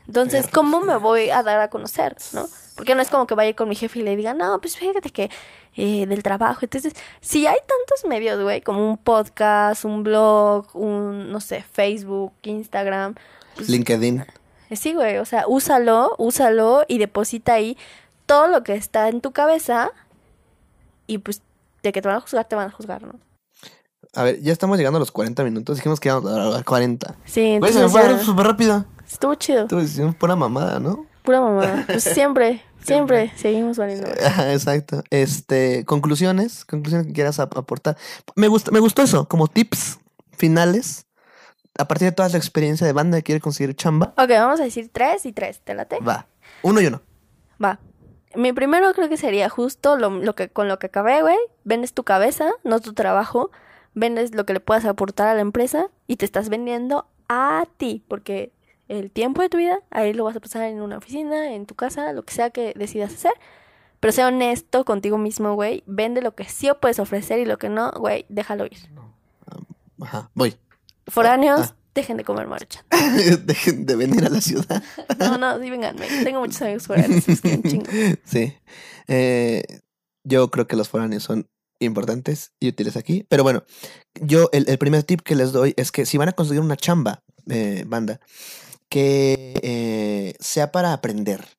[0.06, 2.46] Entonces, ¿cómo me voy a dar a conocer, no?
[2.78, 5.10] Porque no es como que vaya con mi jefe y le diga, no, pues fíjate
[5.10, 5.30] que
[5.76, 6.60] eh, del trabajo.
[6.62, 12.32] Entonces, si hay tantos medios, güey, como un podcast, un blog, un, no sé, Facebook,
[12.42, 13.16] Instagram,
[13.56, 14.24] pues, LinkedIn.
[14.70, 17.76] eh, Sí, güey, o sea, úsalo, úsalo y deposita ahí
[18.26, 19.90] todo lo que está en tu cabeza
[21.06, 21.42] y pues
[21.82, 23.14] de que te van a juzgar, te van a juzgar, ¿no?
[24.14, 25.76] A ver, ya estamos llegando a los 40 minutos.
[25.76, 27.14] Dijimos que íbamos a grabar 40.
[27.24, 28.84] Sí, Güey, se me entonces fue ya, súper rápido.
[29.10, 31.06] estuvo chido, Tú decías pura mamada, ¿no?
[31.28, 34.08] Pura mamá, pues siempre, Siempre seguimos valiendo.
[34.24, 35.02] Ajá, Exacto.
[35.10, 37.98] Este, conclusiones, conclusiones que quieras ap- aportar.
[38.34, 39.98] Me gusta, me gustó eso, como tips
[40.32, 41.04] finales.
[41.78, 44.64] A partir de toda la experiencia de banda que quiere conseguir chamba, Ok, vamos a
[44.64, 45.60] decir tres y tres.
[45.60, 45.98] ¿Te late?
[46.00, 46.28] va.
[46.62, 47.02] Uno y uno.
[47.62, 47.78] Va.
[48.34, 51.36] Mi primero creo que sería justo lo, lo que con lo que acabé, güey.
[51.64, 53.50] Vendes tu cabeza, no tu trabajo.
[53.94, 58.02] Vendes lo que le puedas aportar a la empresa y te estás vendiendo a ti,
[58.08, 58.52] porque
[58.88, 61.74] el tiempo de tu vida ahí lo vas a pasar en una oficina, en tu
[61.74, 63.32] casa, lo que sea que decidas hacer.
[64.00, 65.82] Pero sea honesto contigo mismo, güey.
[65.86, 68.78] Vende lo que sí puedes ofrecer y lo que no, güey, déjalo ir.
[70.00, 70.56] Ajá, voy.
[71.08, 71.76] Foráneos, Ah.
[71.94, 72.84] dejen de comer marcha.
[73.44, 74.82] Dejen de venir a la ciudad.
[75.18, 75.96] No, no, sí, vengan.
[76.22, 77.84] Tengo muchos amigos foráneos, es que un chingo.
[78.24, 78.54] Sí.
[79.08, 79.64] Eh,
[80.24, 81.48] yo creo que los foráneos son
[81.80, 83.26] importantes y útiles aquí.
[83.28, 83.64] Pero bueno,
[84.20, 86.76] yo el, el primer tip que les doy es que si van a conseguir una
[86.76, 88.20] chamba, eh, banda,
[88.88, 91.58] que eh, sea para aprender.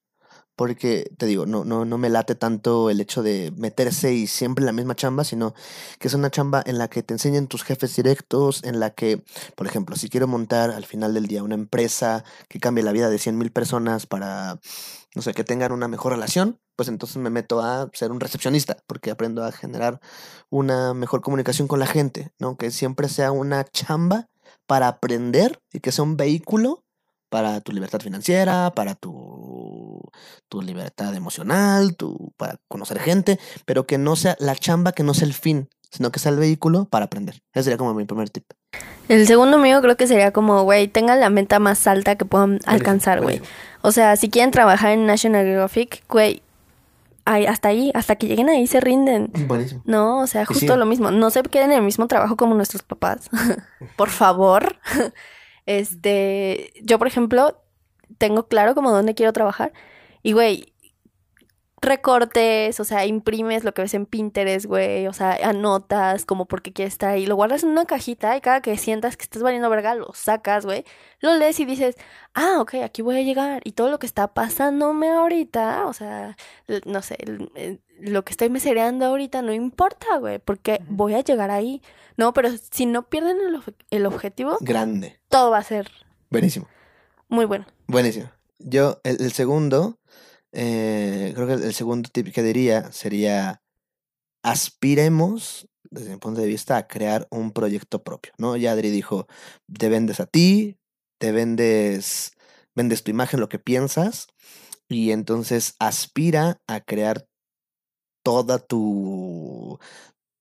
[0.56, 4.64] Porque te digo, no, no, no me late tanto el hecho de meterse y siempre
[4.64, 5.54] en la misma chamba, sino
[6.00, 9.24] que es una chamba en la que te enseñen tus jefes directos, en la que,
[9.56, 13.10] por ejemplo, si quiero montar al final del día una empresa que cambie la vida
[13.10, 14.60] de 100 mil personas para,
[15.16, 18.84] no sé, que tengan una mejor relación, pues entonces me meto a ser un recepcionista,
[18.86, 20.02] porque aprendo a generar
[20.50, 22.58] una mejor comunicación con la gente, ¿no?
[22.58, 24.28] Que siempre sea una chamba
[24.68, 26.84] para aprender y que sea un vehículo
[27.30, 30.02] para tu libertad financiera, para tu,
[30.48, 35.14] tu libertad emocional, tu, para conocer gente, pero que no sea la chamba, que no
[35.14, 37.42] sea el fin, sino que sea el vehículo para aprender.
[37.54, 38.46] Ese sería como mi primer tip.
[39.08, 42.60] El segundo mío creo que sería como, güey, tengan la meta más alta que puedan
[42.66, 43.42] alcanzar, güey.
[43.82, 46.44] O sea, si quieren trabajar en National Geographic, güey,
[47.26, 49.32] hasta ahí, hasta que lleguen ahí se rinden.
[49.48, 49.82] Buenísimo.
[49.86, 50.80] No, o sea, justo sí.
[50.80, 51.12] lo mismo.
[51.12, 53.30] No se queden en el mismo trabajo como nuestros papás.
[53.96, 54.78] por favor.
[55.70, 57.61] Este, yo, por ejemplo,
[58.17, 59.72] tengo claro como dónde quiero trabajar.
[60.24, 60.74] Y, güey,
[61.82, 66.74] recortes, o sea, imprimes lo que ves en Pinterest, güey, o sea, anotas como porque
[66.74, 69.70] quieres estar ahí, lo guardas en una cajita y cada que sientas que estás valiendo
[69.70, 70.84] verga, lo sacas, güey,
[71.22, 71.95] lo lees y dices,
[72.34, 76.36] ah, ok, aquí voy a llegar y todo lo que está pasándome ahorita, o sea,
[76.86, 81.52] no sé, el- lo que estoy mesereando ahorita no importa, güey, porque voy a llegar
[81.52, 81.82] ahí,
[82.18, 85.20] no, pero si no pierden el, ob- el objetivo, Grande.
[85.30, 85.89] todo va a ser
[86.30, 86.68] Buenísimo.
[87.28, 87.66] muy bueno.
[87.88, 88.30] Buenísimo.
[88.60, 90.00] Yo, el, el segundo,
[90.52, 93.62] eh, creo que el segundo tip que diría sería
[94.43, 98.56] aspiremos, desde mi punto de vista, a crear un proyecto propio, ¿no?
[98.58, 99.28] Ya Adri dijo,
[99.78, 100.78] te vendes a ti,
[101.20, 102.32] te vendes,
[102.76, 104.28] vendes tu imagen, lo que piensas,
[104.88, 107.26] y entonces aspira a crear
[108.30, 109.80] toda tu,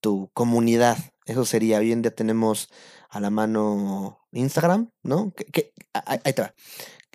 [0.02, 0.98] tu comunidad.
[1.24, 2.68] Eso sería bien, ya tenemos
[3.08, 5.32] a la mano Instagram, ¿no?
[5.94, 6.54] Ahí ahí te va.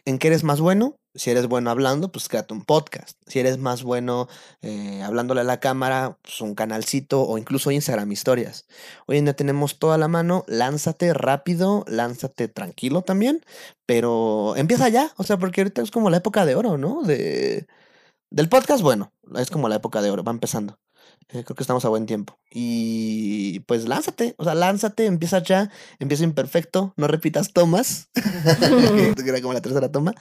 [0.06, 0.96] ¿En qué eres más bueno?
[1.14, 3.20] Si eres bueno hablando, pues créate un podcast.
[3.28, 4.28] Si eres más bueno
[4.64, 8.66] eh, hablándole a la cámara, pues un canalcito o incluso Instagram historias.
[9.06, 13.46] Hoy en día tenemos toda la mano, lánzate rápido, lánzate tranquilo también,
[13.86, 17.04] pero empieza ya, o sea, porque ahorita es como la época de oro, ¿no?
[17.04, 17.68] De,
[18.34, 20.78] del podcast, bueno, es como la época de oro, va empezando.
[21.30, 22.38] Eh, creo que estamos a buen tiempo.
[22.52, 25.70] Y pues lánzate, o sea, lánzate, empieza ya,
[26.00, 28.10] empieza imperfecto, no repitas tomas,
[29.26, 30.14] era como la tercera toma,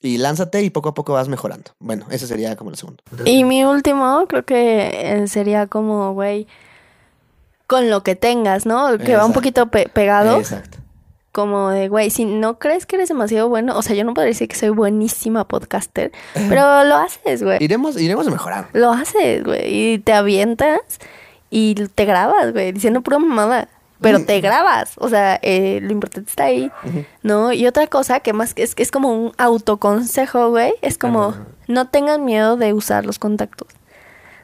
[0.00, 1.72] y lánzate y poco a poco vas mejorando.
[1.78, 3.02] Bueno, ese sería como el segundo.
[3.26, 6.46] Y mi último, creo que eh, sería como, güey,
[7.66, 8.96] con lo que tengas, ¿no?
[8.98, 10.78] Que va un poquito pe- pegado, Exacto.
[11.32, 14.30] Como de, güey, si no crees que eres demasiado bueno, o sea, yo no podría
[14.30, 16.12] decir que soy buenísima podcaster,
[16.48, 17.58] pero lo haces, güey.
[17.60, 18.68] Iremos, iremos mejorando.
[18.72, 20.80] Lo haces, güey, y te avientas
[21.50, 23.68] y te grabas, güey, diciendo pura mamada.
[24.00, 26.70] Pero te grabas, o sea, eh, lo importante está ahí.
[27.22, 27.52] ¿no?
[27.52, 31.34] Y otra cosa que más que es que es como un autoconsejo, güey, es como
[31.68, 33.68] no tengan miedo de usar los contactos.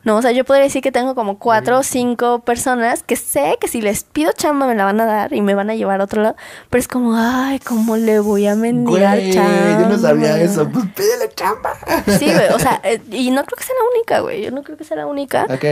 [0.07, 3.59] No, o sea, yo podría decir que tengo como cuatro o cinco personas que sé
[3.61, 6.01] que si les pido chamba me la van a dar y me van a llevar
[6.01, 6.37] a otro lado,
[6.71, 9.81] pero es como, ay, ¿cómo le voy a mendigar Güey, chamba?
[9.83, 10.69] yo no sabía eso.
[10.71, 11.75] Pues pídele chamba.
[12.19, 14.63] Sí, güey, o sea, eh, y no creo que sea la única, güey, yo no
[14.63, 15.45] creo que sea la única.
[15.51, 15.65] Ok.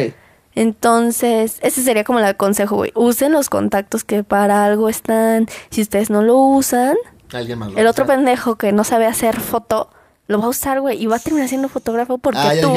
[0.57, 2.93] Entonces, ese sería como el consejo, güey.
[2.95, 5.49] Usen los contactos que para algo están.
[5.71, 6.97] Si ustedes no lo usan,
[7.33, 7.73] Alguien más.
[7.73, 9.91] lo el otro pendejo que no sabe hacer foto,
[10.27, 12.71] lo va a usar, güey, y va a terminar siendo fotógrafo porque Ah, tú.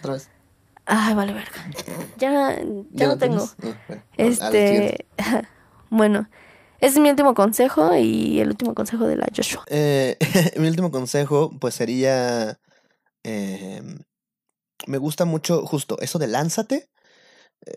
[0.00, 0.28] otra vez.
[0.86, 1.70] Ay, vale, verga.
[2.18, 2.58] Ya,
[2.90, 3.48] ya, no tengo.
[3.58, 3.76] bueno.
[4.16, 5.06] Este.
[5.90, 6.28] bueno,
[6.80, 9.64] ese es mi último consejo y el último consejo de la Joshua.
[9.68, 10.16] Eh,
[10.58, 12.58] mi último consejo, pues sería.
[13.24, 13.82] eh,
[14.86, 16.88] me gusta mucho justo eso de lánzate.
[17.66, 17.74] eh,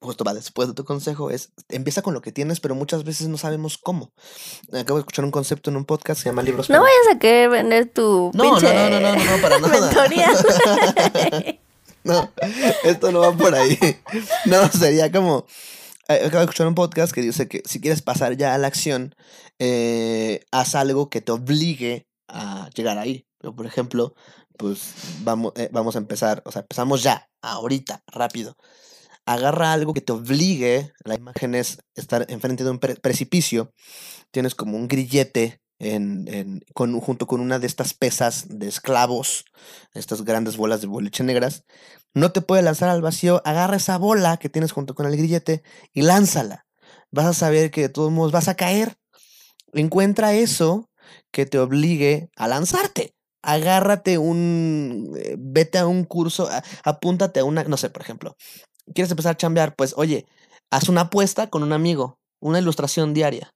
[0.00, 3.26] justo va después de tu consejo, es empieza con lo que tienes, pero muchas veces
[3.28, 4.12] no sabemos cómo.
[4.72, 7.16] Acabo de escuchar un concepto en un podcast que se llama Libros No para- vayas
[7.16, 11.58] a querer vender tu No, no, pinche no, no, no, no, no, para nada.
[12.08, 12.32] No,
[12.84, 13.78] esto no va por ahí.
[14.46, 15.46] No, sería como.
[16.08, 18.66] eh, Acabo de escuchar un podcast que dice que si quieres pasar ya a la
[18.66, 19.14] acción,
[19.58, 23.26] eh, haz algo que te obligue a llegar ahí.
[23.40, 24.14] Por ejemplo,
[24.56, 28.56] pues vamos, eh, vamos a empezar, o sea, empezamos ya, ahorita, rápido.
[29.26, 30.92] Agarra algo que te obligue.
[31.04, 33.72] La imagen es estar enfrente de un pre- precipicio.
[34.30, 39.44] Tienes como un grillete en, con, junto con una de estas pesas de esclavos,
[39.94, 41.64] estas grandes bolas de boliche negras.
[42.14, 43.42] No te puede lanzar al vacío.
[43.44, 45.62] Agarra esa bola que tienes junto con el grillete
[45.92, 46.66] y lánzala.
[47.10, 48.96] Vas a saber que de todos modos vas a caer.
[49.72, 50.88] Encuentra eso
[51.30, 53.14] que te obligue a lanzarte.
[53.42, 55.12] Agárrate un.
[55.16, 56.48] eh, Vete a un curso,
[56.84, 57.64] apúntate a una.
[57.64, 58.36] No sé, por ejemplo.
[58.94, 59.74] ¿Quieres empezar a chambear?
[59.76, 60.26] Pues, oye,
[60.70, 63.52] haz una apuesta con un amigo, una ilustración diaria.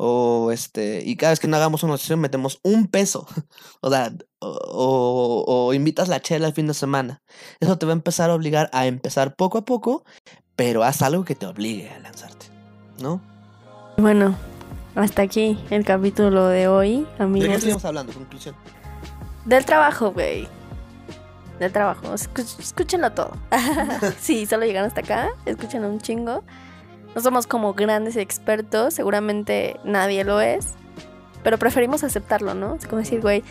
[0.00, 3.26] O este, y cada vez que no hagamos una ilustración metemos un peso.
[3.80, 7.20] O sea, o, o- o invitas la chela el fin de semana.
[7.60, 10.04] Eso te va a empezar a obligar a empezar poco a poco,
[10.56, 12.46] pero haz algo que te obligue a lanzarte.
[13.00, 13.20] ¿No?
[13.96, 14.36] Bueno,
[14.94, 17.54] hasta aquí el capítulo de hoy, ¿De qué amigos.
[17.56, 18.12] estuvimos hablando?
[18.12, 18.54] Conclusión.
[19.44, 20.46] Del trabajo, güey.
[21.58, 22.14] Del trabajo.
[22.14, 23.32] Escúchenlo todo.
[24.20, 25.30] sí, solo llegaron hasta acá.
[25.46, 26.44] Escúchenlo un chingo.
[27.14, 28.94] No somos como grandes expertos.
[28.94, 30.74] Seguramente nadie lo es.
[31.42, 32.74] Pero preferimos aceptarlo, ¿no?
[32.74, 33.44] Es como decir, güey,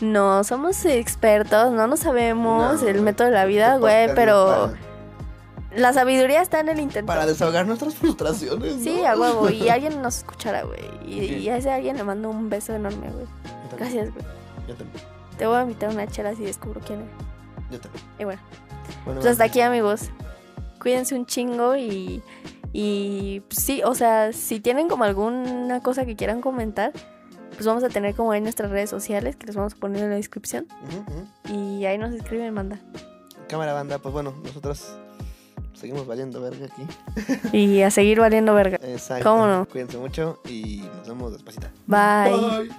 [0.00, 4.72] no somos expertos, no nos sabemos No, el método de la vida, güey, pero
[5.76, 7.06] la sabiduría está en el intento.
[7.06, 8.82] Para, desahogar nuestras frustraciones.
[8.82, 9.08] Sí, ¿no?
[9.08, 9.50] a huevo.
[9.50, 10.80] Y alguien nos escuchará, güey.
[11.06, 13.26] Y, a ese alguien le mando un beso enorme, güey.
[13.76, 14.24] Gracias, güey.
[14.66, 15.04] Yo también.
[15.36, 17.08] Te voy a invitar a una chela si descubro quién es.
[17.70, 18.04] Yo también.
[18.18, 18.40] Y bueno.
[19.04, 20.10] Bueno, Pues hasta aquí, amigos.
[20.80, 22.22] Cuídense un chingo y.
[22.72, 26.92] Y pues, sí, o sea, si tienen como alguna cosa que quieran comentar,
[27.52, 30.10] pues vamos a tener como ahí nuestras redes sociales que les vamos a poner en
[30.10, 30.66] la descripción.
[31.50, 32.80] Y ahí nos escriben, manda.
[33.48, 34.96] Cámara banda, pues bueno, nosotros
[35.72, 37.56] seguimos valiendo verga aquí.
[37.56, 38.78] Y a seguir valiendo verga.
[38.82, 39.28] Exacto.
[39.28, 39.66] ¿Cómo no?
[39.66, 41.70] Cuídense mucho y nos vemos despacita.
[41.86, 42.68] Bye.
[42.68, 42.70] Bye.